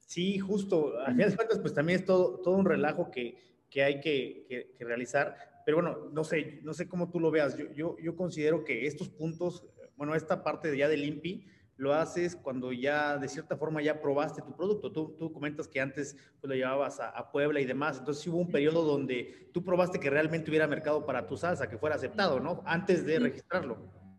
Sí, 0.00 0.38
justo. 0.38 0.98
A 1.00 1.06
fin 1.06 1.18
de 1.18 1.36
cuentas, 1.36 1.58
pues 1.60 1.74
también 1.74 2.00
es 2.00 2.04
todo, 2.04 2.40
todo 2.40 2.56
un 2.56 2.66
relajo 2.66 3.10
que, 3.10 3.38
que 3.70 3.82
hay 3.82 4.00
que, 4.00 4.74
que, 4.76 4.84
realizar. 4.84 5.36
Pero 5.64 5.78
bueno, 5.78 6.10
no 6.12 6.24
sé, 6.24 6.60
no 6.62 6.74
sé 6.74 6.88
cómo 6.88 7.10
tú 7.10 7.20
lo 7.20 7.30
veas. 7.30 7.56
Yo, 7.56 7.72
yo, 7.72 7.96
yo 7.98 8.16
considero 8.16 8.64
que 8.64 8.86
estos 8.86 9.08
puntos, 9.08 9.66
bueno, 9.96 10.14
esta 10.14 10.42
parte 10.42 10.76
ya 10.76 10.88
del 10.88 11.04
INPI, 11.04 11.46
lo 11.76 11.92
haces 11.92 12.36
cuando 12.36 12.72
ya 12.72 13.18
de 13.18 13.28
cierta 13.28 13.56
forma 13.56 13.82
ya 13.82 14.00
probaste 14.00 14.42
tu 14.42 14.54
producto. 14.54 14.92
Tú, 14.92 15.16
tú 15.18 15.32
comentas 15.32 15.66
que 15.66 15.80
antes 15.80 16.16
pues, 16.40 16.48
lo 16.48 16.54
llevabas 16.54 17.00
a, 17.00 17.30
Puebla 17.32 17.60
y 17.60 17.64
demás. 17.64 17.98
Entonces 17.98 18.26
hubo 18.28 18.38
un 18.38 18.50
periodo 18.50 18.84
donde 18.84 19.50
tú 19.52 19.64
probaste 19.64 19.98
que 19.98 20.10
realmente 20.10 20.50
hubiera 20.50 20.66
mercado 20.66 21.04
para 21.04 21.26
tu 21.26 21.36
salsa, 21.36 21.68
que 21.68 21.78
fuera 21.78 21.96
aceptado, 21.96 22.38
¿no? 22.38 22.62
Antes 22.64 23.04
de 23.04 23.18
registrarlo. 23.18 23.78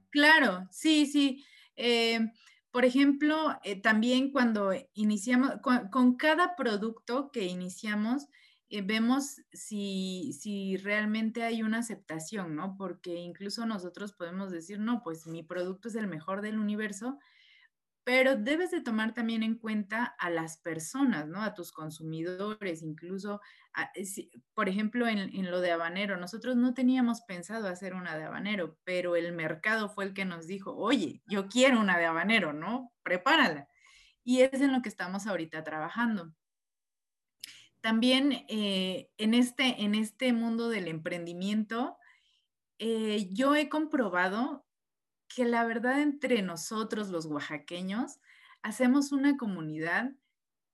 Claro, 0.10 0.68
sí, 0.70 1.06
sí. 1.06 1.46
Eh, 1.75 2.20
por 2.72 2.84
ejemplo, 2.84 3.58
eh, 3.64 3.82
también 3.82 4.32
cuando 4.32 4.74
iniciamos, 4.94 5.54
con, 5.62 6.18
cada 6.18 6.58
producto 6.58 7.32
que 7.32 7.46
iniciamos, 7.46 8.28
eh, 8.70 8.82
vemos 8.82 9.42
si, 9.54 10.34
si, 10.34 10.78
realmente 10.78 11.44
hay 11.44 11.62
una 11.64 11.80
aceptación, 11.80 12.56
¿no? 12.56 12.76
Porque 12.78 13.16
incluso 13.16 13.66
nosotros 13.66 14.14
podemos 14.14 14.52
decir, 14.52 14.80
no, 14.80 15.02
pues 15.04 15.28
mi 15.28 15.44
producto 15.44 15.88
es 15.88 15.96
el 15.96 16.08
mejor 16.08 16.42
del 16.42 16.58
universo, 16.58 17.20
pero 18.06 18.36
debes 18.36 18.70
de 18.70 18.82
tomar 18.82 19.16
también 19.16 19.42
en 19.42 19.56
cuenta 19.58 20.06
a 20.20 20.30
las 20.30 20.58
personas, 20.58 21.28
¿no? 21.28 21.42
A 21.42 21.56
tus 21.56 21.72
consumidores, 21.72 22.84
incluso, 22.84 23.42
eh, 23.96 24.30
por 24.54 24.70
ejemplo, 24.70 25.08
en, 25.08 25.50
lo 25.50 25.60
de 25.60 25.72
habanero, 25.72 26.16
nosotros 26.16 26.56
no 26.56 26.76
teníamos 26.76 27.22
pensado 27.22 27.68
hacer 27.68 27.96
una 27.96 28.16
de 28.16 28.26
habanero, 28.26 28.78
pero 28.84 29.16
el 29.16 29.34
mercado 29.34 29.90
fue 29.90 30.06
el 30.06 30.14
que 30.14 30.24
nos 30.24 30.46
dijo, 30.46 30.76
oye, 30.76 31.24
yo 31.26 31.48
quiero 31.48 31.80
una 31.80 31.98
de 31.98 32.06
habanero, 32.06 32.54
¿no? 32.54 32.94
Prepárala. 33.02 33.68
Y 34.24 34.42
es 34.42 34.62
en 34.62 34.72
lo 34.72 34.84
que 34.84 34.90
estamos 34.90 35.26
ahorita 35.26 35.64
trabajando. 35.64 36.32
También 37.86 38.32
eh, 38.48 39.12
en, 39.20 39.36
este, 39.36 39.84
en 39.84 39.94
este 39.94 40.34
mundo 40.34 40.70
del 40.70 40.88
emprendimiento, 40.88 42.00
eh, 42.80 43.30
yo 43.32 43.56
he 43.56 43.70
comprobado 43.70 44.65
que 45.27 45.46
la 45.46 45.63
verdad 45.65 46.01
entre 46.01 46.42
nosotros 46.42 47.10
los 47.10 47.27
oaxaqueños 47.27 48.18
hacemos 48.63 49.12
una 49.12 49.38
comunidad 49.38 50.13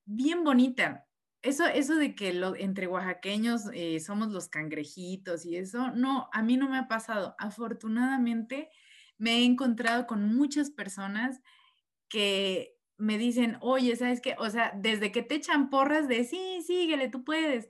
bien 0.06 0.42
bonita. 0.42 1.06
Eso, 1.42 1.66
eso 1.66 1.96
de 1.96 2.14
que 2.14 2.30
entre 2.58 2.86
oaxaqueños 2.86 3.64
eh, 3.74 4.00
somos 4.00 4.28
los 4.28 4.48
cangrejitos 4.48 5.44
y 5.44 5.58
eso, 5.58 5.90
no, 5.90 6.30
a 6.32 6.42
mí 6.42 6.56
no 6.56 6.70
me 6.70 6.78
ha 6.78 6.88
pasado. 6.88 7.34
Afortunadamente 7.38 8.70
me 9.18 9.32
he 9.32 9.44
encontrado 9.44 10.06
con 10.06 10.34
muchas 10.34 10.70
personas 10.70 11.42
que 12.08 12.71
me 12.98 13.18
dicen, 13.18 13.58
oye, 13.60 13.96
¿sabes 13.96 14.20
qué? 14.20 14.36
O 14.38 14.50
sea, 14.50 14.72
desde 14.76 15.12
que 15.12 15.22
te 15.22 15.36
echan 15.36 15.70
porras 15.70 16.08
de, 16.08 16.24
sí, 16.24 16.62
síguele, 16.66 17.08
tú 17.08 17.24
puedes, 17.24 17.68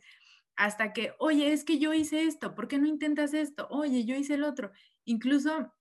hasta 0.56 0.92
que, 0.92 1.14
oye, 1.18 1.52
es 1.52 1.64
que 1.64 1.78
yo 1.78 1.94
hice 1.94 2.24
esto, 2.24 2.54
¿por 2.54 2.68
qué 2.68 2.78
no 2.78 2.86
intentas 2.86 3.34
esto? 3.34 3.68
Oye, 3.70 4.04
yo 4.04 4.16
hice 4.16 4.34
el 4.34 4.44
otro. 4.44 4.72
Incluso 5.04 5.72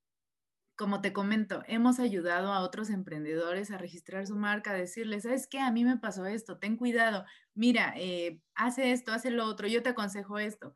como 0.82 1.00
te 1.02 1.14
comento, 1.14 1.62
hemos 1.68 2.00
ayudado 2.00 2.52
a 2.54 2.62
otros 2.62 2.90
emprendedores 2.90 3.70
a 3.70 3.78
registrar 3.78 4.26
su 4.26 4.36
marca, 4.36 4.72
a 4.72 4.74
decirles, 4.74 5.24
¿sabes 5.24 5.48
qué? 5.48 5.60
A 5.60 5.72
mí 5.72 5.86
me 5.86 5.98
pasó 5.98 6.26
esto, 6.26 6.58
ten 6.58 6.76
cuidado, 6.76 7.24
mira, 7.54 7.94
eh, 7.98 8.42
hace 8.56 8.92
esto, 8.92 9.12
hace 9.14 9.30
lo 9.30 9.46
otro, 9.46 9.68
yo 9.68 9.84
te 9.84 9.90
aconsejo 9.90 10.40
esto. 10.40 10.74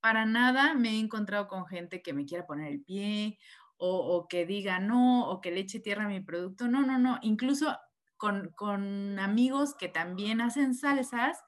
Para 0.00 0.26
nada 0.26 0.74
me 0.74 0.90
he 0.90 1.00
encontrado 1.00 1.48
con 1.48 1.66
gente 1.66 2.02
que 2.02 2.12
me 2.12 2.24
quiera 2.24 2.46
poner 2.46 2.70
el 2.72 2.82
pie 2.82 3.38
o, 3.78 4.26
que 4.28 4.46
diga 4.46 4.78
no, 4.80 5.28
o 5.28 5.40
que 5.40 5.50
le 5.50 5.60
eche 5.60 5.80
tierra 5.80 6.04
a 6.04 6.08
mi 6.08 6.20
producto. 6.20 6.68
No, 6.68 6.82
no, 6.82 6.98
no. 6.98 7.18
Incluso 7.22 7.76
con, 8.18 9.18
amigos 9.18 9.74
que 9.74 9.88
también 9.88 10.40
hacen 10.40 10.74
salsas, 10.74 11.38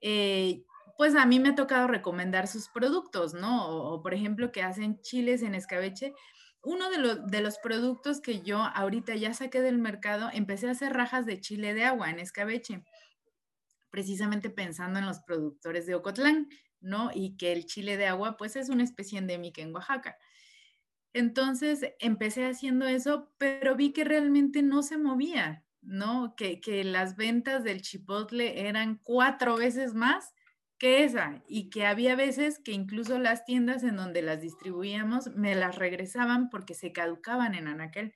eh, 0.00 0.64
pues 0.96 1.14
a 1.14 1.26
mí 1.26 1.38
me 1.38 1.50
ha 1.50 1.54
tocado 1.54 1.86
recomendar 1.86 2.48
sus 2.48 2.68
productos, 2.68 3.34
¿no? 3.34 3.68
o, 3.68 4.02
por 4.02 4.14
ejemplo, 4.14 4.50
que 4.50 4.62
hacen 4.62 5.00
chiles 5.00 5.42
en 5.42 5.54
escabeche 5.54 6.14
uno 6.62 6.90
de, 6.90 7.40
los 7.40 7.58
productos 7.58 8.20
que 8.20 8.42
yo 8.42 8.58
ahorita 8.58 9.14
ya 9.14 9.32
saqué 9.32 9.62
del 9.62 9.78
mercado, 9.78 10.28
empecé 10.32 10.68
a 10.68 10.72
hacer 10.72 10.92
rajas 10.92 11.24
de 11.24 11.40
chile 11.40 11.72
de 11.74 11.84
agua 11.84 12.10
en 12.10 12.18
escabeche, 12.18 12.84
precisamente 13.90 14.50
pensando 14.50 14.98
en 14.98 15.06
los 15.06 15.20
productores 15.20 15.86
de 15.86 15.94
Ocotlán, 15.94 16.48
¿no? 16.80 17.10
Y 17.14 17.36
que 17.36 17.52
el 17.52 17.64
chile 17.64 17.96
de 17.96 18.06
agua, 18.06 18.36
pues 18.36 18.56
es 18.56 18.68
una 18.68 18.84
especie 18.84 19.18
endémica 19.18 19.62
en 19.62 19.74
Oaxaca. 19.74 20.16
Entonces 21.12 21.94
empecé 22.00 22.46
haciendo 22.46 22.86
eso, 22.86 23.32
pero 23.38 23.76
vi 23.76 23.92
que 23.92 24.04
realmente 24.04 24.62
no 24.62 24.82
se 24.82 24.98
movía, 24.98 25.64
¿no? 25.88 26.34
Que, 26.36 26.60
las 26.84 27.16
ventas 27.16 27.64
del 27.64 27.80
chipotle 27.80 28.68
eran 28.68 29.00
cuatro 29.02 29.56
veces 29.56 29.94
más 29.94 30.34
que 30.78 31.02
esa 31.02 31.42
y 31.48 31.70
que 31.70 31.86
había 31.86 32.14
veces 32.14 32.60
que 32.62 32.72
incluso 32.72 33.18
las 33.18 33.44
tiendas 33.44 33.82
en 33.82 33.96
donde 33.96 34.22
las 34.22 34.40
distribuíamos 34.40 35.34
me 35.34 35.54
las 35.54 35.76
regresaban 35.76 36.50
porque 36.50 36.74
se 36.74 36.92
caducaban 36.92 37.54
en 37.54 37.68
Anaquel. 37.68 38.14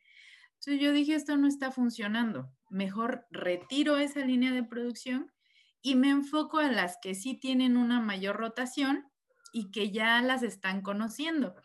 Entonces 0.53 0.81
yo 0.81 0.93
dije, 0.93 1.15
esto 1.15 1.37
no 1.37 1.49
está 1.49 1.73
funcionando, 1.73 2.53
mejor 2.71 3.27
retiro 3.31 3.97
esa 3.97 4.21
línea 4.21 4.53
de 4.53 4.63
producción 4.63 5.33
y 5.81 5.97
me 5.97 6.11
enfoco 6.11 6.61
en 6.61 6.77
las 6.77 6.99
que 7.03 7.15
sí 7.15 7.35
tienen 7.35 7.77
una 7.77 8.01
mayor 8.01 8.37
rotación 8.37 9.07
y 9.53 9.71
que 9.73 9.91
ya 9.91 10.21
las 10.23 10.43
están 10.43 10.83
conociendo. 10.83 11.57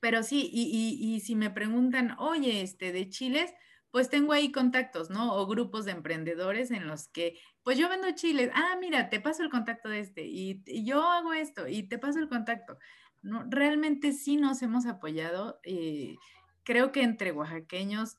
Pero 0.00 0.22
sí, 0.22 0.48
y, 0.50 0.98
y 0.98 1.20
si 1.20 1.36
me 1.36 1.50
preguntan, 1.50 2.16
oye, 2.18 2.62
este, 2.62 2.90
de 2.90 3.08
chiles, 3.10 3.52
pues 3.90 4.08
tengo 4.08 4.32
ahí 4.32 4.52
contactos, 4.52 5.10
¿no? 5.10 5.34
O 5.34 5.46
grupos 5.46 5.84
de 5.84 5.92
emprendedores 5.92 6.70
en 6.70 6.86
los 6.86 7.08
que, 7.08 7.38
pues 7.62 7.76
yo 7.78 7.88
vendo 7.88 8.10
chiles, 8.12 8.50
ah, 8.54 8.76
mira, 8.80 9.10
te 9.10 9.20
paso 9.20 9.42
el 9.42 9.50
contacto 9.50 9.88
de 9.88 10.00
este 10.00 10.24
y, 10.26 10.62
yo 10.84 11.02
hago 11.02 11.32
esto 11.32 11.66
y 11.66 11.82
te 11.84 11.98
paso 11.98 12.18
el 12.18 12.28
contacto. 12.28 12.78
¿no? 13.22 13.44
Realmente 13.48 14.12
sí 14.12 14.36
nos 14.36 14.62
hemos 14.62 14.86
apoyado. 14.86 15.60
Eh, 15.64 16.16
creo 16.62 16.92
que 16.92 17.02
entre 17.02 17.32
oaxaqueños, 17.32 18.18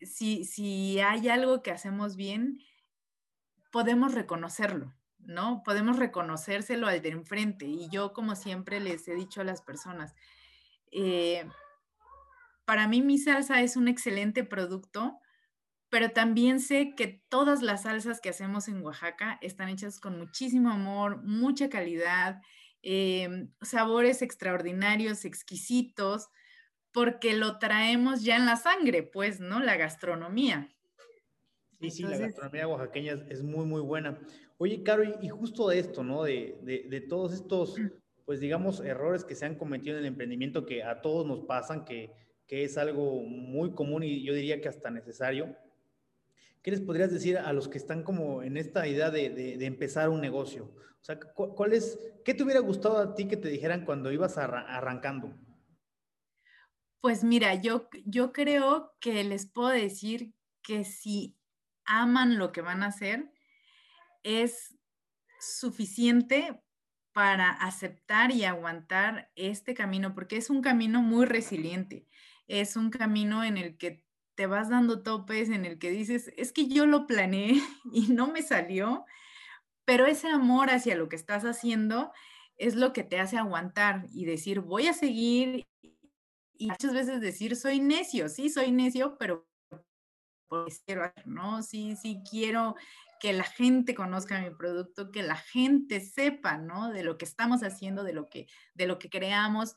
si, 0.00 0.44
si 0.44 1.00
hay 1.00 1.28
algo 1.28 1.62
que 1.62 1.70
hacemos 1.70 2.16
bien, 2.16 2.58
podemos 3.72 4.14
reconocerlo, 4.14 4.94
¿no? 5.18 5.62
Podemos 5.64 5.98
reconocérselo 5.98 6.86
al 6.86 7.02
de 7.02 7.10
enfrente. 7.10 7.66
Y 7.66 7.88
yo, 7.90 8.12
como 8.12 8.36
siempre 8.36 8.80
les 8.80 9.08
he 9.08 9.14
dicho 9.14 9.40
a 9.40 9.44
las 9.44 9.62
personas, 9.62 10.14
eh, 10.92 11.48
para 12.68 12.86
mí 12.86 13.00
mi 13.00 13.16
salsa 13.16 13.62
es 13.62 13.78
un 13.78 13.88
excelente 13.88 14.44
producto, 14.44 15.18
pero 15.88 16.10
también 16.10 16.60
sé 16.60 16.92
que 16.94 17.24
todas 17.30 17.62
las 17.62 17.84
salsas 17.84 18.20
que 18.20 18.28
hacemos 18.28 18.68
en 18.68 18.82
Oaxaca 18.82 19.38
están 19.40 19.70
hechas 19.70 19.98
con 19.98 20.18
muchísimo 20.18 20.68
amor, 20.68 21.22
mucha 21.24 21.70
calidad, 21.70 22.42
em, 22.82 23.50
sabores 23.62 24.20
extraordinarios, 24.20 25.24
exquisitos, 25.24 26.28
porque 26.92 27.32
lo 27.32 27.58
traemos 27.58 28.22
ya 28.22 28.36
en 28.36 28.44
la 28.44 28.56
sangre, 28.56 29.02
pues, 29.02 29.40
¿no? 29.40 29.60
La 29.60 29.78
gastronomía. 29.78 30.68
Sí, 31.80 31.90
sí, 31.90 32.02
la 32.02 32.18
gastronomía 32.18 32.68
oaxaqueña 32.68 33.14
es, 33.30 33.42
muy, 33.42 33.64
muy 33.64 33.80
buena. 33.80 34.20
Oye, 34.58 34.82
Caro, 34.82 35.04
y, 35.04 35.28
justo 35.30 35.68
de 35.68 35.78
esto, 35.78 36.04
¿no? 36.04 36.24
De, 36.24 36.58
de, 36.62 37.00
todos 37.00 37.32
estos, 37.32 37.76
pues, 38.26 38.40
digamos, 38.40 38.80
errores 38.80 39.24
que 39.24 39.34
se 39.34 39.46
han 39.46 39.54
cometido 39.54 39.96
en 39.96 40.00
el 40.00 40.08
emprendimiento 40.08 40.66
que 40.66 40.84
a 40.84 41.00
todos 41.00 41.26
nos 41.26 41.46
pasan, 41.46 41.86
que 41.86 42.27
que 42.48 42.64
es 42.64 42.78
algo 42.78 43.22
muy 43.22 43.72
común 43.72 44.02
y 44.02 44.24
yo 44.24 44.32
diría 44.32 44.60
que 44.60 44.68
hasta 44.68 44.90
necesario. 44.90 45.54
¿Qué 46.62 46.70
les 46.70 46.80
podrías 46.80 47.12
decir 47.12 47.36
a 47.36 47.52
los 47.52 47.68
que 47.68 47.78
están 47.78 48.02
como 48.02 48.42
en 48.42 48.56
esta 48.56 48.88
idea 48.88 49.10
de, 49.10 49.64
empezar 49.64 50.08
un 50.08 50.20
negocio? 50.20 50.64
O 50.64 51.04
sea, 51.04 51.20
¿cuál 51.20 51.74
es, 51.74 51.98
¿qué 52.24 52.34
te 52.34 52.42
hubiera 52.42 52.60
gustado 52.60 52.98
a 52.98 53.14
ti 53.14 53.28
que 53.28 53.36
te 53.36 53.48
dijeran 53.48 53.84
cuando 53.84 54.10
ibas 54.10 54.38
arrancando? 54.38 55.38
Pues 57.00 57.22
mira, 57.22 57.54
yo, 57.54 57.88
yo 58.04 58.32
creo 58.32 58.96
que 58.98 59.22
les 59.22 59.46
puedo 59.46 59.68
decir 59.68 60.32
que 60.62 60.84
si 60.84 61.36
aman 61.84 62.38
lo 62.38 62.50
que 62.50 62.62
van 62.62 62.82
a 62.82 62.86
hacer, 62.86 63.30
es 64.24 64.74
suficiente 65.38 66.60
para 67.12 67.50
aceptar 67.50 68.32
y 68.32 68.44
aguantar 68.44 69.30
este 69.36 69.74
camino, 69.74 70.14
porque 70.14 70.36
es 70.36 70.50
un 70.50 70.62
camino 70.62 71.02
muy 71.02 71.26
resiliente 71.26 72.07
es 72.48 72.76
un 72.76 72.90
camino 72.90 73.44
en 73.44 73.56
el 73.56 73.76
que 73.76 74.04
te 74.34 74.46
vas 74.46 74.68
dando 74.68 75.02
topes 75.02 75.48
en 75.48 75.64
el 75.64 75.78
que 75.78 75.90
dices, 75.90 76.32
es 76.36 76.52
que 76.52 76.68
yo 76.68 76.86
lo 76.86 77.06
planeé 77.06 77.60
y 77.92 78.08
no 78.08 78.28
me 78.28 78.42
salió, 78.42 79.04
pero 79.84 80.06
ese 80.06 80.28
amor 80.28 80.70
hacia 80.70 80.96
lo 80.96 81.08
que 81.08 81.16
estás 81.16 81.44
haciendo 81.44 82.12
es 82.56 82.74
lo 82.74 82.92
que 82.92 83.04
te 83.04 83.20
hace 83.20 83.38
aguantar 83.38 84.06
y 84.12 84.24
decir, 84.24 84.60
voy 84.60 84.88
a 84.88 84.92
seguir. 84.92 85.66
Y 86.60 86.68
muchas 86.68 86.92
veces 86.92 87.20
decir, 87.20 87.54
soy 87.54 87.78
necio, 87.78 88.28
sí, 88.28 88.50
soy 88.50 88.72
necio, 88.72 89.16
pero 89.16 89.48
pues 90.48 90.82
quiero, 90.84 91.12
¿no? 91.24 91.62
Sí, 91.62 91.94
sí, 91.96 92.20
quiero 92.28 92.74
que 93.20 93.32
la 93.32 93.44
gente 93.44 93.94
conozca 93.94 94.40
mi 94.40 94.50
producto, 94.50 95.10
que 95.10 95.22
la 95.22 95.36
gente 95.36 96.00
sepa, 96.00 96.58
¿no? 96.58 96.90
De 96.90 97.02
lo 97.02 97.18
que 97.18 97.24
estamos 97.24 97.62
haciendo, 97.62 98.02
de 98.04 98.12
lo 98.12 98.28
que, 98.28 98.46
de 98.74 98.86
lo 98.86 98.98
que 98.98 99.10
creamos. 99.10 99.74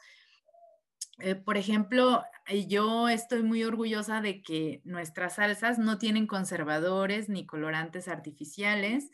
Eh, 1.22 1.36
por 1.36 1.58
ejemplo, 1.58 2.24
eh, 2.48 2.68
yo 2.68 3.08
estoy 3.08 3.44
muy 3.44 3.64
orgullosa 3.64 4.22
de 4.22 4.42
que 4.42 4.82
nuestras 4.84 5.36
salsas 5.36 5.78
no 5.80 5.98
tienen 5.98 6.28
conservadores 6.28 7.30
ni 7.30 7.46
colorantes 7.46 8.08
artificiales 8.08 9.10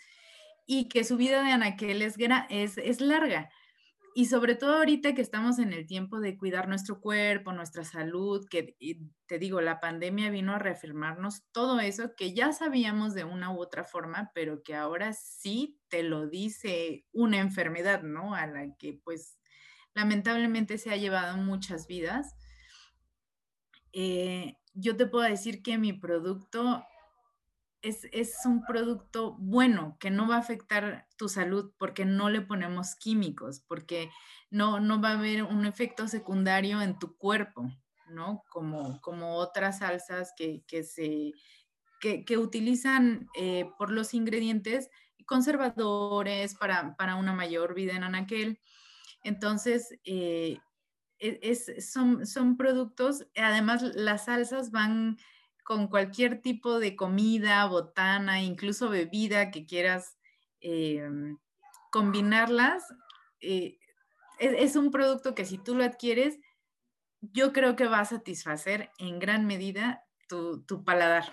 y 0.66 0.90
que 0.90 1.04
su 1.04 1.18
vida 1.18 1.44
de 1.44 1.52
anaquel 1.52 2.02
es, 2.02 2.16
es, 2.50 2.78
es 2.78 3.02
larga. 3.02 3.50
Y 4.16 4.26
sobre 4.26 4.56
todo 4.56 4.78
ahorita 4.78 5.14
que 5.14 5.22
estamos 5.22 5.60
en 5.60 5.74
el 5.74 5.86
tiempo 5.86 6.20
de 6.20 6.38
cuidar 6.38 6.68
nuestro 6.68 7.00
cuerpo, 7.00 7.54
nuestra 7.54 7.84
salud, 7.84 8.48
que 8.50 8.76
te 9.28 9.38
digo, 9.38 9.62
la 9.62 9.80
pandemia 9.80 10.32
vino 10.32 10.54
a 10.56 10.60
reafirmarnos 10.60 11.44
todo 11.52 11.80
eso 11.80 12.16
que 12.18 12.34
ya 12.34 12.52
sabíamos 12.52 13.14
de 13.14 13.26
una 13.26 13.54
u 13.54 13.62
otra 13.62 13.84
forma, 13.84 14.32
pero 14.34 14.64
que 14.64 14.74
ahora 14.74 15.14
sí 15.14 15.80
te 15.88 16.02
lo 16.02 16.28
dice 16.28 17.06
una 17.12 17.38
enfermedad, 17.38 18.02
¿no? 18.02 18.34
A 18.34 18.48
la 18.48 18.76
que 18.80 19.00
pues 19.04 19.38
lamentablemente 19.98 20.78
se 20.78 20.92
ha 20.92 20.96
llevado 20.96 21.38
muchas 21.38 21.88
vidas. 21.88 22.36
Eh, 23.94 24.56
yo 24.76 24.96
te 24.96 25.08
puedo 25.08 25.28
decir 25.28 25.64
que 25.64 25.80
mi 25.80 25.92
producto 25.92 26.86
es, 27.82 28.06
un 28.46 28.64
producto 28.64 29.36
bueno 29.40 29.98
que 30.00 30.12
no 30.12 30.28
va 30.28 30.36
a 30.36 30.40
afectar 30.40 31.08
tu 31.18 31.30
salud 31.30 31.72
porque 31.80 32.06
no 32.06 32.30
le 32.30 32.42
ponemos 32.42 32.94
químicos, 32.96 33.62
porque 33.68 34.12
no, 34.52 34.80
no 34.80 35.02
va 35.02 35.10
a 35.10 35.18
haber 35.18 35.42
un 35.42 35.66
efecto 35.66 36.08
secundario 36.08 36.80
en 36.84 37.00
tu 37.00 37.18
cuerpo, 37.18 37.68
¿no? 38.08 38.44
Como, 38.52 39.02
como 39.02 39.34
otras 39.38 39.80
salsas 39.80 40.32
que, 40.38 40.64
se, 40.84 41.32
que, 42.00 42.38
utilizan 42.38 43.30
eh, 43.34 43.66
por 43.80 43.90
los 43.92 44.14
ingredientes 44.14 44.92
conservadores 45.26 46.54
para, 46.54 47.16
una 47.16 47.34
mayor 47.34 47.74
vida 47.74 47.94
en 47.94 48.04
anaquel. 48.04 48.60
Entonces, 49.24 49.98
eh, 50.04 50.58
e, 51.20 51.56
son, 51.82 52.26
son 52.26 52.58
productos, 52.58 53.26
además 53.36 53.84
las 53.96 54.26
salsas 54.26 54.72
van 54.72 55.18
con 55.68 55.88
cualquier 55.90 56.42
tipo 56.42 56.80
de 56.80 56.96
comida, 56.96 57.66
botana, 57.66 58.42
incluso 58.42 58.90
bebida 58.90 59.52
que 59.52 59.66
quieras 59.66 60.18
em, 60.62 61.38
combinarlas. 61.92 62.86
Eh, 63.42 63.78
es, 64.40 64.78
un 64.78 64.92
producto 64.92 65.36
que 65.36 65.44
si 65.44 65.58
tú 65.58 65.76
lo 65.76 65.84
adquieres, 65.84 66.40
yo 67.20 67.52
creo 67.52 67.76
que 67.76 67.86
va 67.86 68.00
a 68.00 68.06
satisfacer 68.06 68.92
en 68.98 69.20
gran 69.20 69.46
medida 69.46 70.06
tu, 70.30 70.64
paladar, 70.86 71.26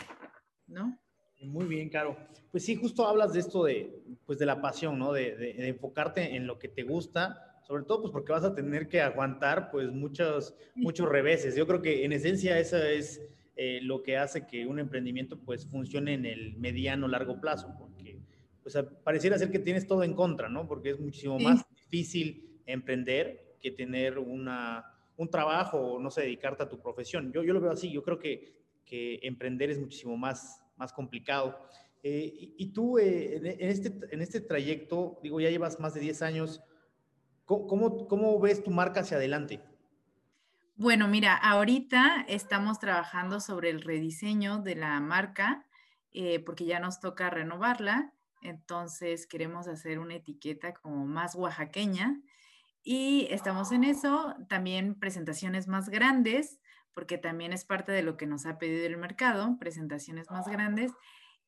¿no? 0.66 0.98
Muy 1.40 1.66
bien, 1.66 1.88
Caro. 1.88 2.16
Pues 2.50 2.64
sí, 2.64 2.74
justo 2.74 3.06
hablas 3.06 3.34
de 3.34 3.38
esto 3.38 3.62
de, 3.64 4.02
pues 4.26 4.40
de 4.40 4.46
la 4.46 4.60
pasión, 4.60 4.98
¿no? 4.98 5.12
De, 5.12 5.68
enfocarte 5.68 6.34
en 6.34 6.48
lo 6.48 6.58
que 6.58 6.66
te 6.66 6.82
gusta, 6.82 7.53
sobre 7.66 7.84
todo 7.84 8.02
pues 8.02 8.12
porque 8.12 8.32
vas 8.32 8.44
a 8.44 8.54
tener 8.54 8.88
que 8.88 9.00
aguantar 9.00 9.70
pues 9.70 9.90
muchos, 9.90 10.54
muchos 10.74 11.08
reveses. 11.08 11.56
Yo 11.56 11.66
creo 11.66 11.82
que 11.82 12.04
en 12.04 12.12
esencia 12.12 12.58
esa 12.58 12.90
es 12.90 13.22
eh, 13.56 13.80
lo 13.82 14.02
que 14.02 14.16
hace 14.16 14.46
que 14.46 14.66
un 14.66 14.78
emprendimiento 14.78 15.38
pues 15.38 15.66
funcione 15.66 16.14
en 16.14 16.26
el 16.26 16.56
mediano 16.56 17.08
largo 17.08 17.40
plazo, 17.40 17.74
porque 17.78 18.18
pues 18.62 18.76
pareciera 19.02 19.38
ser 19.38 19.50
que 19.50 19.58
tienes 19.58 19.86
todo 19.86 20.02
en 20.02 20.14
contra, 20.14 20.48
¿no? 20.48 20.66
Porque 20.66 20.90
es 20.90 21.00
muchísimo 21.00 21.38
más 21.38 21.64
difícil 21.68 22.60
emprender 22.66 23.56
que 23.60 23.70
tener 23.70 24.18
una, 24.18 24.84
un 25.16 25.30
trabajo 25.30 25.78
o 25.78 26.00
no 26.00 26.10
sé, 26.10 26.22
dedicarte 26.22 26.62
a 26.62 26.68
tu 26.68 26.80
profesión. 26.80 27.32
Yo, 27.32 27.42
yo 27.42 27.52
lo 27.52 27.60
veo 27.60 27.70
así, 27.70 27.90
yo 27.90 28.02
creo 28.02 28.18
que, 28.18 28.54
que 28.84 29.20
emprender 29.22 29.70
es 29.70 29.78
muchísimo 29.78 30.16
más, 30.16 30.62
más 30.76 30.92
complicado. 30.92 31.58
Eh, 32.02 32.52
y, 32.58 32.66
tú 32.72 32.98
eh, 32.98 33.36
en, 33.36 33.68
este, 33.70 33.92
en 34.10 34.20
este 34.20 34.42
trayecto, 34.42 35.18
digo, 35.22 35.40
ya 35.40 35.48
llevas 35.48 35.80
más 35.80 35.94
de 35.94 36.00
10 36.00 36.22
años, 36.22 36.62
¿cómo, 37.44 38.06
cómo 38.08 38.38
ves 38.40 38.62
tu 38.62 38.70
marca 38.70 39.00
hacia 39.00 39.16
adelante? 39.16 39.60
Bueno, 40.76 41.06
mira, 41.06 41.36
ahorita 41.36 42.24
estamos 42.26 42.80
trabajando 42.80 43.38
sobre 43.40 43.70
el 43.70 43.80
rediseño 43.80 44.58
de 44.58 44.74
la 44.74 44.98
marca 45.00 45.64
eh, 46.12 46.40
porque 46.40 46.64
ya 46.64 46.80
nos 46.80 47.00
toca 47.00 47.30
renovarla. 47.30 48.12
Entonces 48.42 49.26
queremos 49.26 49.68
hacer 49.68 49.98
una 49.98 50.14
etiqueta 50.14 50.74
como 50.74 51.06
más 51.06 51.34
oaxaqueña 51.34 52.20
y 52.82 53.28
estamos 53.30 53.72
en 53.72 53.84
eso. 53.84 54.34
También 54.48 54.98
presentaciones 54.98 55.68
más 55.68 55.88
grandes 55.88 56.60
porque 56.92 57.18
también 57.18 57.52
es 57.52 57.64
parte 57.64 57.92
de 57.92 58.02
lo 58.02 58.16
que 58.16 58.26
nos 58.26 58.46
ha 58.46 58.58
pedido 58.58 58.86
el 58.86 58.96
mercado, 58.96 59.56
presentaciones 59.58 60.30
más 60.30 60.46
grandes. 60.46 60.92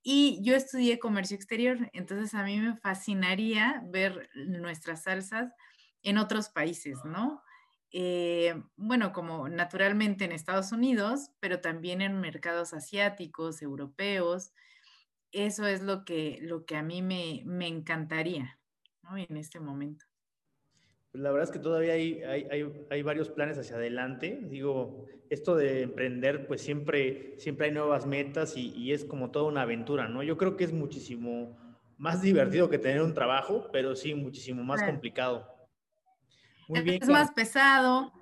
Y 0.03 0.41
yo 0.43 0.55
estudié 0.55 0.99
comercio 0.99 1.37
exterior, 1.37 1.91
entonces 1.93 2.35
a 2.35 2.45
mí 2.45 2.61
me 2.61 2.77
fascinaría 2.77 3.83
ver 3.87 4.29
nuestras 4.35 5.03
salsas 5.05 5.53
en 6.03 6.19
otros 6.19 6.49
países, 6.49 6.99
¿no? 7.05 7.43
Eh, 7.93 8.55
bueno, 8.77 9.13
como 9.13 9.49
naturalmente 9.49 10.25
en 10.25 10.33
Estados 10.33 10.73
Unidos, 10.73 11.31
pero 11.41 11.61
también 11.61 12.01
en 12.01 12.21
mercados 12.21 12.75
asiáticos, 12.75 13.63
europeos. 13.63 14.53
Eso 15.33 15.67
es 15.67 15.83
lo 15.83 16.05
que, 16.05 16.39
lo 16.43 16.65
que 16.67 16.77
a 16.77 16.83
mí 16.83 17.03
me, 17.03 17.43
me 17.47 17.67
encantaría 17.67 18.59
¿no? 19.03 19.17
en 19.17 19.37
este 19.37 19.61
momento. 19.61 20.05
Pues 21.13 21.23
la 21.23 21.31
verdad 21.31 21.49
es 21.49 21.53
que 21.53 21.59
todavía 21.59 21.95
hay, 21.95 22.23
hay, 22.23 22.71
hay, 22.91 23.03
varios 23.03 23.31
planes 23.31 23.57
hacia 23.57 23.77
adelante. 23.77 24.41
Digo, 24.43 25.07
esto 25.31 25.57
de 25.57 25.83
emprender, 25.83 26.47
pues 26.47 26.61
siempre, 26.61 27.35
siempre 27.39 27.69
hay 27.69 27.73
nuevas 27.73 28.05
metas 28.05 28.57
y, 28.57 28.75
y, 28.77 28.93
es 28.93 29.05
como 29.05 29.31
toda 29.31 29.47
una 29.47 29.63
aventura, 29.63 30.09
¿no? 30.09 30.23
Yo 30.23 30.37
creo 30.37 30.57
que 30.57 30.65
es 30.65 30.73
muchísimo 30.73 31.57
más 31.97 32.21
divertido 32.21 32.69
que 32.69 32.79
tener 32.79 33.01
un 33.01 33.15
trabajo, 33.15 33.71
pero 33.73 33.97
sí, 33.97 34.15
muchísimo 34.15 34.63
más 34.65 34.83
complicado 34.83 35.56
es 36.69 37.09
más 37.09 37.33
pesado. 37.33 38.13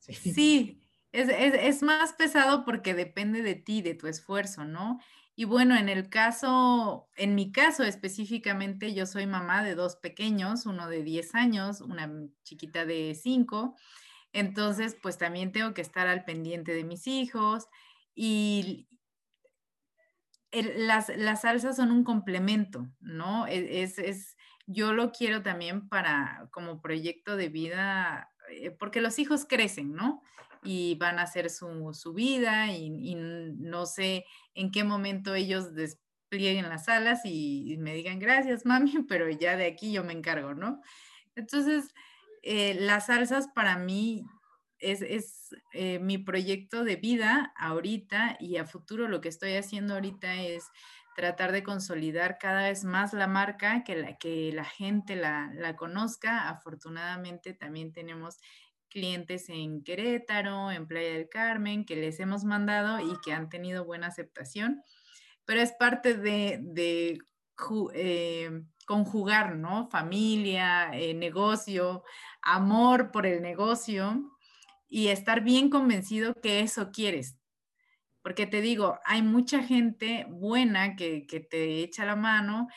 Sí, 0.00 0.82
es, 1.12 1.82
más 1.82 2.12
pesado 2.14 2.64
porque 2.64 2.94
depende 2.94 3.42
de 3.42 3.54
ti, 3.54 3.82
de 3.82 3.94
tu 3.94 4.06
esfuerzo, 4.06 4.64
¿no? 4.64 5.00
Y 5.34 5.44
bueno, 5.44 5.76
en 5.76 5.88
el 5.88 6.08
caso, 6.10 7.08
en 7.16 7.34
mi 7.34 7.52
caso 7.52 7.84
específicamente, 7.84 8.92
yo 8.94 9.06
soy 9.06 9.26
mamá 9.26 9.62
de 9.62 9.74
dos 9.74 9.96
pequeños, 9.96 10.66
uno 10.66 10.88
de 10.88 11.02
10 11.02 11.34
años, 11.34 11.80
una 11.80 12.10
chiquita 12.44 12.84
de 12.84 13.14
5. 13.14 13.76
Entonces, 14.32 14.96
pues 15.02 15.18
también 15.18 15.52
tengo 15.52 15.72
que 15.74 15.80
estar 15.80 16.06
al 16.06 16.24
pendiente 16.24 16.74
de 16.74 16.84
mis 16.84 17.06
hijos 17.06 17.66
y 18.14 18.88
las, 20.52 21.06
salsas 21.40 21.76
son 21.76 21.90
un 21.90 22.04
complemento, 22.04 22.86
¿no? 23.00 23.46
E, 23.46 23.82
es, 23.82 23.98
es, 23.98 24.36
yo 24.72 24.92
lo 24.92 25.12
quiero 25.12 25.42
también 25.42 25.88
para 25.88 26.48
como 26.50 26.80
proyecto 26.80 27.36
de 27.36 27.48
vida, 27.48 28.32
eh, 28.50 28.70
porque 28.70 29.00
los 29.00 29.18
hijos 29.18 29.46
crecen, 29.48 29.92
¿no? 29.92 30.22
Y 30.62 30.96
van 30.96 31.18
a 31.18 31.22
hacer 31.22 31.50
su, 31.50 32.14
vida 32.14 32.72
y, 32.72 33.14
no 33.14 33.86
sé 33.86 34.24
en 34.54 34.70
qué 34.70 34.84
momento 34.84 35.34
ellos 35.34 35.74
desplieguen 35.74 36.68
las 36.68 36.88
alas 36.88 37.22
y, 37.24 37.76
me 37.78 37.94
digan 37.94 38.18
gracias, 38.18 38.64
mami, 38.66 39.04
pero 39.08 39.28
ya 39.28 39.56
de 39.56 39.66
aquí 39.66 39.92
yo 39.92 40.04
me 40.04 40.12
encargo, 40.12 40.54
¿no? 40.54 40.80
Entonces, 41.34 41.94
eh, 42.42 42.74
las 42.74 43.06
salsas 43.06 43.48
para 43.54 43.76
mí 43.78 44.24
es, 44.82 45.54
eh, 45.72 45.98
mi 46.00 46.18
proyecto 46.18 46.84
de 46.84 46.96
vida 46.96 47.52
ahorita 47.56 48.36
y 48.40 48.56
a 48.56 48.66
futuro 48.66 49.08
lo 49.08 49.20
que 49.20 49.28
estoy 49.28 49.54
haciendo 49.54 49.94
ahorita 49.94 50.34
es 50.42 50.64
tratar 51.14 51.52
de 51.52 51.62
consolidar 51.62 52.38
cada 52.38 52.62
vez 52.62 52.84
más 52.84 53.12
la 53.12 53.26
marca, 53.26 53.84
que 53.84 53.96
la, 53.96 54.16
que 54.16 54.52
la 54.52 54.64
gente 54.64 55.16
la, 55.16 55.76
conozca. 55.76 56.48
Afortunadamente 56.48 57.54
también 57.54 57.92
tenemos 57.92 58.38
clientes 58.88 59.48
en 59.48 59.82
Querétaro, 59.82 60.70
en 60.70 60.86
Playa 60.86 61.14
del 61.14 61.28
Carmen, 61.28 61.84
que 61.84 61.96
les 61.96 62.20
hemos 62.20 62.44
mandado 62.44 63.00
y 63.00 63.18
que 63.24 63.32
han 63.32 63.48
tenido 63.48 63.84
buena 63.84 64.08
aceptación, 64.08 64.82
pero 65.44 65.60
es 65.60 65.72
parte 65.72 66.14
de, 66.14 67.18
eh, 67.94 68.50
conjugar, 68.86 69.56
¿no? 69.56 69.88
Familia, 69.90 70.90
eh, 70.92 71.14
negocio, 71.14 72.02
amor 72.42 73.10
por 73.12 73.26
el 73.26 73.40
negocio 73.40 74.32
y 74.88 75.08
estar 75.08 75.42
bien 75.42 75.70
convencido 75.70 76.34
que 76.34 76.60
eso 76.60 76.90
quieres, 76.92 77.38
porque 78.22 78.46
te 78.46 78.60
digo, 78.60 78.98
hay 79.04 79.22
mucha 79.22 79.62
gente 79.62 80.26
buena 80.28 80.96
que, 80.96 81.26
te 81.50 81.82
echa 81.82 82.04
la 82.04 82.16
mano, 82.16 82.68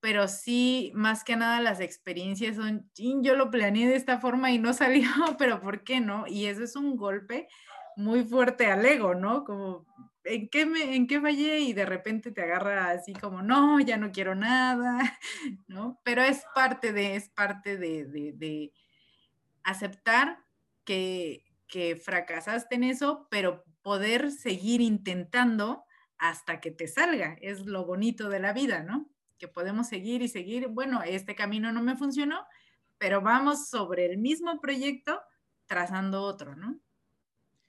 pero 0.00 0.28
sí, 0.28 0.92
más 0.94 1.24
que 1.24 1.36
nada 1.36 1.60
las 1.60 1.80
experiencias 1.80 2.56
son, 2.56 2.90
yo 2.94 3.34
lo 3.36 3.50
planeé 3.50 3.88
de 3.88 3.96
esta 3.96 4.18
forma 4.20 4.50
y 4.50 4.58
no 4.58 4.72
salió, 4.74 5.08
pero 5.38 5.60
¿por 5.60 5.84
qué 5.84 6.00
no? 6.00 6.26
Y 6.26 6.46
eso 6.46 6.64
es 6.64 6.76
un 6.76 6.96
golpe 6.96 7.48
muy 7.96 8.24
fuerte 8.24 8.66
al 8.66 8.84
ego, 8.84 9.14
¿no? 9.14 9.44
Como 9.44 9.86
¿en 10.24 10.48
qué, 10.48 10.66
me, 10.66 10.94
¿en 10.94 11.06
qué 11.06 11.20
fallé? 11.20 11.60
Y 11.60 11.72
de 11.72 11.86
repente 11.86 12.30
te 12.30 12.42
agarra 12.42 12.90
así 12.90 13.12
como, 13.12 13.42
no, 13.42 13.80
ya 13.80 13.96
no 13.96 14.12
quiero 14.12 14.34
nada, 14.34 14.98
¿no? 15.66 16.00
Pero 16.04 16.22
es 16.22 16.44
parte 16.54 16.92
de, 16.92 17.16
es 17.16 17.28
parte 17.30 17.76
de, 17.76 18.04
de, 18.04 18.72
aceptar 19.64 20.38
que, 20.84 21.44
que 21.66 21.96
fracasaste 21.96 22.76
en 22.76 22.84
eso, 22.84 23.26
pero 23.30 23.64
poder 23.88 24.30
seguir 24.30 24.82
intentando 24.82 25.82
hasta 26.18 26.60
que 26.60 26.70
te 26.70 26.86
salga. 26.86 27.38
Es 27.40 27.64
lo 27.64 27.86
bonito 27.86 28.28
de 28.28 28.38
la 28.38 28.52
vida, 28.52 28.82
¿no? 28.82 29.08
Que 29.38 29.48
podemos 29.48 29.88
seguir 29.88 30.20
y 30.20 30.28
seguir. 30.28 30.68
Bueno, 30.68 31.00
este 31.02 31.34
camino 31.34 31.72
no 31.72 31.82
me 31.82 31.96
funcionó, 31.96 32.44
pero 32.98 33.22
vamos 33.22 33.70
sobre 33.70 34.04
el 34.04 34.18
mismo 34.18 34.60
proyecto 34.60 35.22
trazando 35.64 36.20
otro, 36.20 36.54
¿no? 36.54 36.78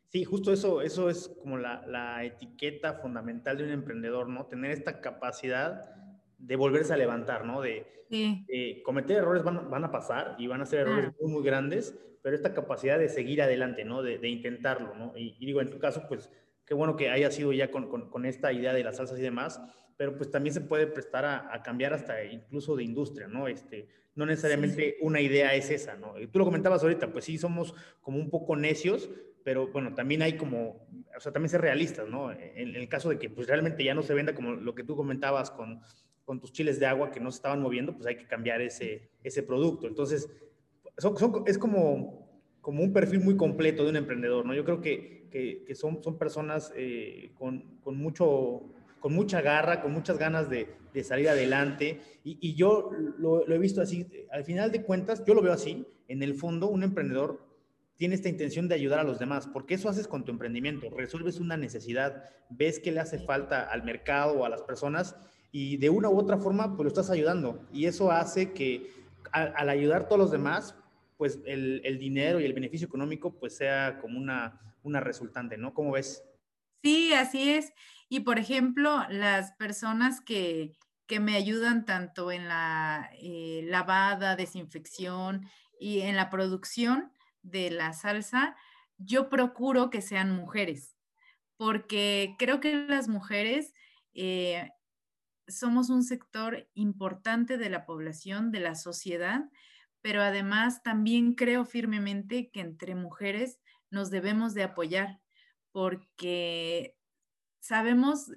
Sí, 0.10 0.26
justo 0.26 0.52
eso, 0.52 0.82
eso 0.82 1.10
es 1.10 1.30
como 1.42 1.58
la, 1.58 2.22
etiqueta 2.26 2.96
fundamental 2.96 3.58
de 3.58 3.64
un 3.64 3.70
emprendedor, 3.70 4.28
¿no? 4.28 4.46
Tener 4.48 4.72
esta 4.72 5.00
capacidad 5.00 5.90
de 6.38 6.56
volverse 6.58 6.92
a 6.92 6.98
levantar, 6.98 7.46
¿no? 7.46 7.62
De, 7.62 7.96
cometer 8.84 9.20
errores 9.20 9.42
van, 9.46 9.84
a 9.86 9.92
pasar 9.92 10.36
y 10.38 10.48
van 10.48 10.60
a 10.60 10.66
ser 10.66 10.82
errores 10.82 11.14
muy, 11.22 11.32
muy 11.32 11.44
grandes, 11.46 11.98
pero 12.22 12.36
esta 12.36 12.54
capacidad 12.54 13.00
de 13.00 13.10
seguir 13.10 13.42
adelante, 13.42 13.86
¿no? 13.86 14.02
De, 14.02 14.28
intentarlo, 14.28 14.96
¿no? 14.96 15.14
Y, 15.16 15.46
digo, 15.46 15.62
en 15.62 15.70
tu 15.70 15.80
caso, 15.80 16.04
pues, 16.08 16.30
qué 16.66 16.74
bueno 16.74 16.96
que 16.96 17.10
haya 17.10 17.32
sido 17.32 17.54
ya 17.54 17.72
con, 17.72 18.26
esta 18.26 18.52
idea 18.52 18.74
de 18.74 18.84
las 18.84 18.98
salsas 18.98 19.20
y 19.20 19.24
demás, 19.24 19.62
pero 19.98 20.16
pues 20.16 20.32
también 20.32 20.54
se 20.54 20.62
puede 20.62 20.88
prestar 20.88 21.26
a, 21.26 21.62
cambiar 21.64 21.94
hasta 21.94 22.24
incluso 22.24 22.76
de 22.76 22.84
industria, 22.84 23.28
¿no? 23.28 23.48
Este, 23.48 23.88
no 24.16 24.26
necesariamente 24.26 24.98
una 25.02 25.22
idea 25.22 25.54
es 25.56 25.70
esa, 25.70 25.96
¿no? 25.96 26.14
Tú 26.32 26.40
lo 26.40 26.46
comentabas 26.46 26.84
ahorita, 26.84 27.12
pues 27.12 27.26
sí, 27.26 27.38
somos 27.38 27.74
como 28.02 28.18
un 28.18 28.30
poco 28.30 28.56
necios, 28.56 29.10
pero 29.44 29.68
bueno, 29.70 29.94
también 29.96 30.22
hay 30.22 30.34
como, 30.34 30.88
o 31.16 31.20
sea, 31.20 31.32
también 31.32 31.50
ser 31.50 31.62
realistas, 31.62 32.08
¿no? 32.08 32.32
En, 32.32 32.76
el 32.76 32.88
caso 32.90 33.10
de 33.10 33.18
que 33.18 33.30
pues 33.30 33.48
realmente 33.48 33.84
ya 33.84 33.94
no 33.94 34.04
se 34.04 34.14
venda 34.14 34.36
como 34.36 34.54
lo 34.54 34.76
que 34.76 34.84
tú 34.84 34.96
comentabas 34.96 35.52
con, 35.52 35.82
con 36.26 36.40
tus 36.40 36.52
chiles 36.52 36.80
de 36.80 36.86
agua 36.86 37.12
que 37.12 37.20
no 37.20 37.32
se 37.32 37.38
estaban 37.38 37.62
moviendo, 37.62 37.96
pues 37.96 38.06
hay 38.06 38.16
que 38.16 38.28
cambiar 38.28 38.62
ese, 38.62 39.10
ese 39.24 39.42
producto. 39.42 39.88
Entonces, 39.88 40.30
es 41.46 41.58
como, 41.58 42.30
como 42.62 42.84
un 42.84 42.94
perfil 42.94 43.22
muy 43.22 43.38
completo 43.38 43.84
de 43.84 43.90
un 43.90 43.96
emprendedor, 43.96 44.46
¿no? 44.46 44.54
Yo 44.54 44.64
creo 44.64 44.82
que, 44.82 45.28
que, 45.32 45.76
son, 45.76 46.04
son 46.04 46.18
personas 46.18 46.74
eh, 46.76 47.32
con, 47.36 47.80
con, 47.82 47.98
mucho, 47.98 48.62
con 49.00 49.14
mucha 49.14 49.42
garra, 49.42 49.82
con 49.82 49.92
muchas 49.94 50.18
ganas 50.18 50.50
de, 50.50 50.68
de 50.94 51.04
salir 51.04 51.30
adelante. 51.30 52.02
Y, 52.24 52.38
y 52.42 52.56
yo 52.56 52.92
lo, 53.18 53.46
lo, 53.46 53.56
he 53.56 53.60
visto 53.60 53.82
así, 53.82 54.06
al 54.32 54.44
final 54.44 54.72
de 54.72 54.84
cuentas, 54.84 55.24
yo 55.26 55.34
lo 55.34 55.42
veo 55.42 55.54
así. 55.54 55.86
En 56.08 56.24
el 56.24 56.34
fondo, 56.34 56.68
un 56.68 56.84
emprendedor 56.84 57.48
tiene 58.00 58.16
esta 58.16 58.30
intención 58.30 58.70
de 58.70 58.76
ayudar 58.76 59.00
a 59.00 59.04
los 59.04 59.20
demás, 59.20 59.48
porque 59.48 59.74
eso 59.74 59.90
haces 59.90 60.08
con 60.08 60.24
tu 60.24 60.32
emprendimiento, 60.32 60.90
resuelves 60.90 61.42
una 61.42 61.58
necesidad, 61.58 62.24
ves 62.50 62.80
que 62.80 62.94
le 62.94 63.02
hace 63.02 63.20
falta 63.20 63.64
al 63.64 63.84
mercado 63.84 64.40
o 64.40 64.46
a 64.46 64.50
las 64.50 64.62
personas 64.62 65.18
y 65.52 65.76
de 65.76 65.90
una 65.90 66.10
u 66.10 66.18
otra 66.18 66.38
forma, 66.38 66.78
pues 66.78 66.84
lo 66.84 66.88
estás 66.88 67.10
ayudando. 67.10 67.68
Y 67.74 67.88
eso 67.88 68.10
hace 68.10 68.54
que 68.54 68.90
al, 69.34 69.68
ayudar 69.68 70.04
a 70.04 70.08
todos 70.08 70.20
los 70.20 70.32
demás, 70.32 70.76
pues 71.20 71.42
el, 71.46 72.00
dinero 72.00 72.40
y 72.40 72.46
el 72.46 72.54
beneficio 72.54 72.88
económico 72.88 73.38
pues 73.38 73.58
sea 73.58 74.00
como 74.00 74.18
una, 74.18 74.74
una 74.84 75.02
resultante, 75.02 75.58
¿no? 75.58 75.74
¿Cómo 75.74 75.92
ves? 75.92 76.24
Sí, 76.82 77.12
así 77.12 77.50
es. 77.50 77.74
Y 78.08 78.22
por 78.22 78.40
ejemplo, 78.40 79.04
las 79.10 79.52
personas 79.52 80.22
que, 80.22 80.78
que 81.08 81.20
me 81.20 81.36
ayudan 81.36 81.84
tanto 81.84 82.32
en 82.32 82.48
la 82.48 83.10
eh, 83.22 83.66
lavada, 83.66 84.38
desinfección 84.38 85.46
y 85.78 86.00
en 86.00 86.16
la 86.16 86.30
producción, 86.30 87.12
de 87.42 87.70
la 87.70 87.92
salsa, 87.92 88.56
yo 88.98 89.30
procuro 89.30 89.90
que 89.90 90.02
sean 90.02 90.32
mujeres, 90.32 90.96
porque 91.58 92.36
creo 92.38 92.60
que 92.62 92.86
las 92.88 93.08
mujeres 93.08 93.74
eh, 94.14 94.70
somos 95.48 95.90
un 95.90 96.04
sector 96.04 96.70
importante 96.74 97.58
de 97.58 97.70
la 97.70 97.86
población, 97.86 98.52
de 98.52 98.60
la 98.60 98.76
sociedad, 98.76 99.50
pero 100.02 100.22
además 100.22 100.84
también 100.84 101.34
creo 101.34 101.66
firmemente 101.66 102.50
que 102.52 102.62
entre 102.62 102.96
mujeres 102.96 103.60
nos 103.92 104.12
debemos 104.12 104.54
de 104.54 104.64
apoyar, 104.64 105.20
porque 105.72 106.96
sabemos 107.60 108.32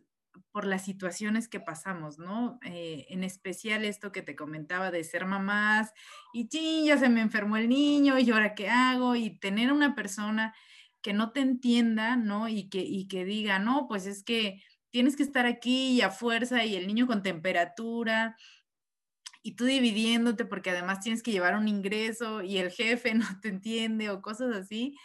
por 0.51 0.67
las 0.67 0.85
situaciones 0.85 1.49
que 1.49 1.61
pasamos, 1.61 2.19
¿no? 2.19 2.59
Eh, 2.65 3.07
en 3.11 3.25
especial 3.25 3.85
esto 3.85 4.13
que 4.13 4.23
te 4.23 4.37
comentaba 4.37 4.91
de 4.91 5.05
ser 5.05 5.27
mamás 5.27 5.93
y 6.33 6.49
ya 6.87 6.97
se 6.99 7.09
me 7.09 7.21
enfermó 7.21 7.57
el 7.57 7.69
niño 7.69 8.19
y 8.19 8.31
ahora 8.31 8.55
qué 8.55 8.69
hago 8.69 9.17
y 9.17 9.39
tener 9.39 9.73
una 9.73 9.95
persona 9.95 10.55
que 11.03 11.13
no 11.13 11.33
te 11.33 11.41
entienda, 11.41 12.17
¿no? 12.17 12.49
Y 12.49 12.69
que, 12.69 12.81
y 12.81 13.09
que 13.09 13.25
diga, 13.25 13.59
no, 13.59 13.87
pues 13.89 14.07
es 14.07 14.23
que 14.23 14.63
tienes 14.91 15.17
que 15.17 15.23
estar 15.23 15.47
aquí 15.47 15.93
y 15.93 16.03
a 16.03 16.11
fuerza 16.11 16.65
y 16.65 16.77
el 16.77 16.87
niño 16.87 17.07
con 17.07 17.23
temperatura 17.23 18.37
y 19.43 19.57
tú 19.57 19.65
dividiéndote 19.65 20.45
porque 20.45 20.71
además 20.71 21.01
tienes 21.01 21.23
que 21.23 21.33
llevar 21.33 21.57
un 21.57 21.69
ingreso 21.69 22.43
y 22.43 22.59
el 22.59 22.71
jefe 22.71 23.15
no 23.15 23.27
te 23.41 23.49
entiende 23.49 24.11
o 24.11 24.23
cosas 24.23 24.55
así 24.55 24.97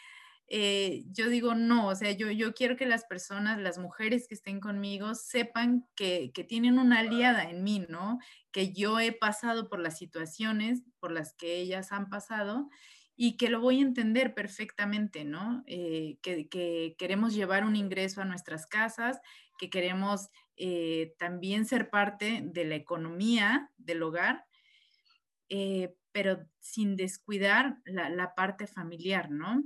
eh, 0.49 1.03
yo 1.11 1.27
digo 1.27 1.55
no, 1.55 1.87
o 1.89 1.95
sea, 1.95 2.11
yo, 2.11 2.31
yo 2.31 2.53
quiero 2.53 2.77
que 2.77 2.85
las 2.85 3.03
personas, 3.03 3.59
las 3.59 3.77
mujeres 3.77 4.27
que 4.29 4.35
estén 4.35 4.61
conmigo, 4.61 5.13
sepan 5.13 5.85
que, 5.93 6.31
que, 6.33 6.45
tienen 6.45 6.79
una 6.79 6.99
aliada 6.99 7.49
en 7.49 7.63
mí, 7.63 7.85
¿no? 7.89 8.17
Que 8.51 8.71
yo 8.71 8.97
he 9.01 9.11
pasado 9.11 9.67
por 9.67 9.79
las 9.79 9.97
situaciones 9.97 10.83
por 10.99 11.11
las 11.11 11.33
que 11.33 11.57
ellas 11.57 11.91
han 11.91 12.09
pasado 12.09 12.69
y 13.17 13.35
que 13.35 13.49
lo 13.49 13.59
voy 13.59 13.79
a 13.79 13.83
entender 13.83 14.33
perfectamente, 14.33 15.25
¿no? 15.25 15.63
Eh, 15.67 16.17
que, 16.21 16.47
que, 16.47 16.95
queremos 16.97 17.33
llevar 17.33 17.65
un 17.65 17.75
ingreso 17.75 18.21
a 18.21 18.25
nuestras 18.25 18.67
casas, 18.67 19.19
que 19.59 19.69
queremos 19.69 20.29
eh, 20.57 21.15
también 21.17 21.65
ser 21.65 21.89
parte 21.89 22.41
de 22.43 22.65
la 22.65 22.75
economía 22.75 23.71
del 23.77 24.03
hogar, 24.03 24.45
pero 26.11 26.45
sin 26.59 26.97
descuidar 26.97 27.77
la, 27.85 28.35
parte 28.35 28.67
familiar, 28.67 29.31
¿no? 29.31 29.63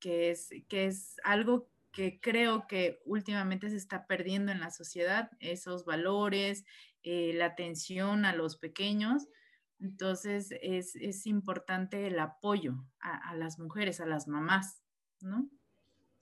que 0.00 0.30
es, 0.30 0.50
que 0.68 0.86
es 0.86 1.16
algo 1.22 1.70
que 1.92 2.20
creo 2.20 2.66
que 2.66 3.00
últimamente 3.04 3.68
se 3.68 3.76
está 3.76 4.06
perdiendo 4.06 4.52
en 4.52 4.60
la 4.60 4.70
sociedad, 4.70 5.30
esos 5.40 5.84
valores, 5.84 6.64
eh, 7.02 7.32
la 7.34 7.46
atención 7.46 8.24
a 8.24 8.34
los 8.34 8.56
pequeños. 8.56 9.28
Entonces 9.80 10.52
es, 10.60 11.26
importante 11.26 12.06
el 12.06 12.18
apoyo 12.18 12.84
a, 13.00 13.34
las 13.34 13.58
mujeres, 13.58 14.00
a 14.00 14.06
las 14.06 14.28
mamás, 14.28 14.82
¿no? 15.20 15.48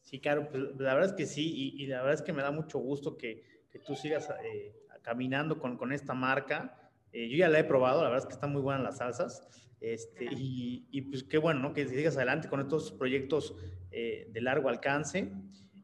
Sí, 0.02 0.20
claro, 0.20 0.48
pues 0.48 0.62
la 0.78 0.94
verdad 0.94 1.10
es 1.10 1.16
que 1.16 1.26
sí, 1.26 1.74
y, 1.76 1.86
la 1.86 1.98
verdad 1.98 2.14
es 2.14 2.22
que 2.22 2.32
me 2.32 2.42
da 2.42 2.52
mucho 2.52 2.78
gusto 2.78 3.18
que, 3.18 3.42
tú 3.78 3.94
sigas 3.94 4.28
eh, 4.42 4.74
caminando 5.02 5.58
con, 5.58 5.76
con, 5.76 5.92
esta 5.92 6.14
marca. 6.14 6.90
Eh, 7.12 7.28
yo 7.28 7.36
ya 7.36 7.48
la 7.48 7.60
he 7.60 7.64
probado, 7.64 8.02
la 8.02 8.10
verdad 8.10 8.24
es 8.24 8.26
que 8.26 8.34
están 8.34 8.52
muy 8.52 8.62
buenas 8.62 8.82
las 8.82 8.98
salsas. 8.98 9.46
Este, 9.80 10.28
y, 10.30 11.02
pues 11.02 11.22
qué 11.22 11.38
bueno, 11.38 11.60
¿no? 11.60 11.72
Que 11.72 11.86
sigas 11.86 12.16
adelante 12.16 12.48
con 12.48 12.60
estos 12.60 12.92
proyectos 12.92 13.54
eh, 13.90 14.28
de 14.30 14.40
largo 14.40 14.68
alcance. 14.68 15.32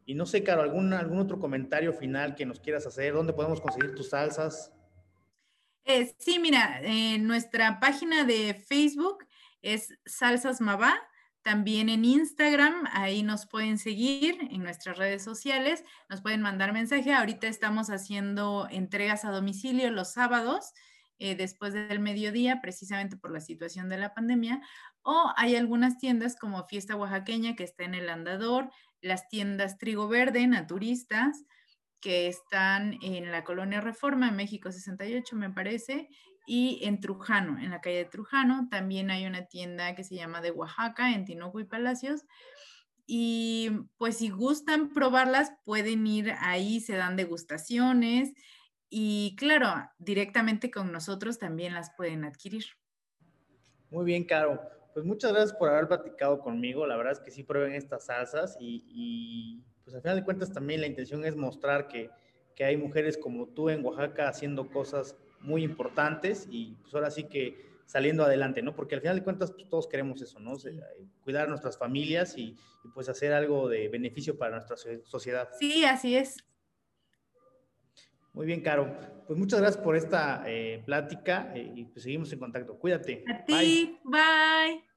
Y 0.06 0.14
no 0.14 0.26
sé, 0.26 0.42
Caro, 0.42 0.62
¿algún, 0.62 0.92
¿algún 0.92 1.18
otro 1.18 1.38
comentario 1.38 1.92
final 1.92 2.34
que 2.34 2.44
nos 2.44 2.60
quieras 2.60 2.86
hacer? 2.86 3.14
¿Dónde 3.14 3.32
podemos 3.32 3.60
conseguir 3.60 3.94
tus 3.94 4.10
salsas? 4.10 4.72
Sí, 6.18 6.38
mira, 6.38 6.80
en 6.82 7.26
nuestra 7.26 7.78
página 7.78 8.24
de 8.24 8.54
Facebook 8.54 9.24
es 9.62 9.94
Salsas 10.04 10.60
Mabá. 10.60 10.94
También 11.44 11.90
en 11.90 12.06
Instagram, 12.06 12.88
ahí 12.90 13.22
nos 13.22 13.46
pueden 13.46 13.76
seguir 13.76 14.38
en 14.50 14.62
nuestras 14.62 14.96
redes 14.96 15.22
sociales, 15.22 15.84
nos 16.08 16.22
pueden 16.22 16.40
mandar 16.40 16.72
mensaje. 16.72 17.12
Ahorita 17.12 17.48
estamos 17.48 17.90
haciendo 17.90 18.66
entregas 18.70 19.26
a 19.26 19.30
domicilio 19.30 19.90
los 19.90 20.10
sábados. 20.10 20.72
Eh, 21.18 21.36
después 21.36 21.74
del 21.74 22.00
mediodía, 22.00 22.62
precisamente 22.62 23.18
por 23.18 23.30
la 23.30 23.40
situación 23.40 23.90
de 23.90 23.98
la 23.98 24.14
pandemia, 24.14 24.62
o 25.02 25.32
hay 25.36 25.54
algunas 25.54 25.98
tiendas 25.98 26.34
como 26.34 26.66
Fiesta 26.66 26.96
Oaxaqueña 26.96 27.54
que 27.54 27.64
está 27.64 27.84
en 27.84 27.94
el 27.94 28.08
Andador, 28.08 28.70
las 29.02 29.28
tiendas 29.28 29.76
Trigo 29.76 30.08
Verde, 30.08 30.46
Naturistas, 30.46 31.44
que 32.00 32.26
están 32.26 32.98
en 33.02 33.30
la 33.30 33.44
colonia 33.44 33.82
Reforma, 33.82 34.30
México 34.30 34.72
68, 34.72 35.36
me 35.36 35.50
parece, 35.50 36.08
y 36.46 36.80
en 36.82 37.00
Trujano, 37.00 37.58
en 37.58 37.70
la 37.70 37.80
calle 37.80 37.98
de 37.98 38.04
Trujano, 38.04 38.68
también 38.70 39.10
hay 39.10 39.26
una 39.26 39.46
tienda 39.46 39.94
que 39.94 40.04
se 40.04 40.14
llama 40.14 40.40
de 40.40 40.50
Oaxaca, 40.50 41.14
en 41.14 41.24
Tinoco 41.24 41.60
y 41.60 41.64
Palacios. 41.64 42.22
Y 43.06 43.70
pues 43.98 44.18
si 44.18 44.30
gustan 44.30 44.92
probarlas, 44.92 45.52
pueden 45.64 46.06
ir 46.06 46.32
ahí, 46.40 46.80
se 46.80 46.96
dan 46.96 47.16
degustaciones. 47.16 48.32
Y 48.88 49.36
claro, 49.38 49.90
directamente 49.98 50.70
con 50.70 50.92
nosotros 50.92 51.38
también 51.38 51.74
las 51.74 51.90
pueden 51.96 52.24
adquirir. 52.24 52.64
Muy 53.90 54.04
bien, 54.04 54.24
Caro. 54.24 54.60
Pues 54.92 55.04
muchas 55.04 55.32
gracias 55.32 55.52
por 55.56 55.68
haber 55.68 55.88
platicado 55.88 56.40
conmigo. 56.40 56.86
La 56.86 56.96
verdad 56.96 57.14
es 57.14 57.20
que 57.20 57.30
sí 57.30 57.42
prueben 57.42 57.74
estas 57.74 58.06
salsas 58.06 58.56
y, 58.60 59.62
pues 59.82 59.96
al 59.96 60.02
final 60.02 60.16
de 60.16 60.24
cuentas 60.24 60.52
también 60.52 60.80
la 60.80 60.86
intención 60.86 61.24
es 61.24 61.36
mostrar 61.36 61.88
que, 61.88 62.10
que, 62.54 62.64
hay 62.64 62.76
mujeres 62.76 63.18
como 63.18 63.48
tú 63.48 63.68
en 63.70 63.84
Oaxaca 63.84 64.28
haciendo 64.28 64.70
cosas 64.70 65.16
muy 65.44 65.62
importantes 65.62 66.46
y 66.50 66.76
pues 66.82 66.94
ahora 66.94 67.10
sí 67.10 67.24
que 67.24 67.72
saliendo 67.86 68.24
adelante, 68.24 68.62
¿no? 68.62 68.74
Porque 68.74 68.94
al 68.94 69.00
final 69.00 69.16
de 69.16 69.24
cuentas 69.24 69.52
pues, 69.52 69.68
todos 69.68 69.86
queremos 69.86 70.20
eso, 70.20 70.40
¿no? 70.40 70.54
Eh, 70.54 70.80
cuidar 71.22 71.46
a 71.46 71.48
nuestras 71.48 71.78
familias 71.78 72.36
y, 72.36 72.56
y, 72.84 72.88
pues 72.92 73.08
hacer 73.08 73.32
algo 73.32 73.68
de 73.68 73.88
beneficio 73.88 74.36
para 74.36 74.56
nuestra 74.56 74.76
sociedad. 75.04 75.48
Sí, 75.58 75.84
así 75.84 76.16
es. 76.16 76.36
Muy 78.32 78.46
bien, 78.46 78.62
Caro. 78.62 78.92
Pues 79.26 79.38
muchas 79.38 79.60
gracias 79.60 79.82
por 79.82 79.96
esta 79.96 80.42
eh, 80.46 80.82
plática 80.84 81.52
eh, 81.54 81.72
y 81.74 81.84
pues 81.84 82.02
seguimos 82.02 82.32
en 82.32 82.40
contacto. 82.40 82.76
Cuídate. 82.78 83.24
A 83.28 83.44
ti, 83.44 83.98
bye. 84.04 84.93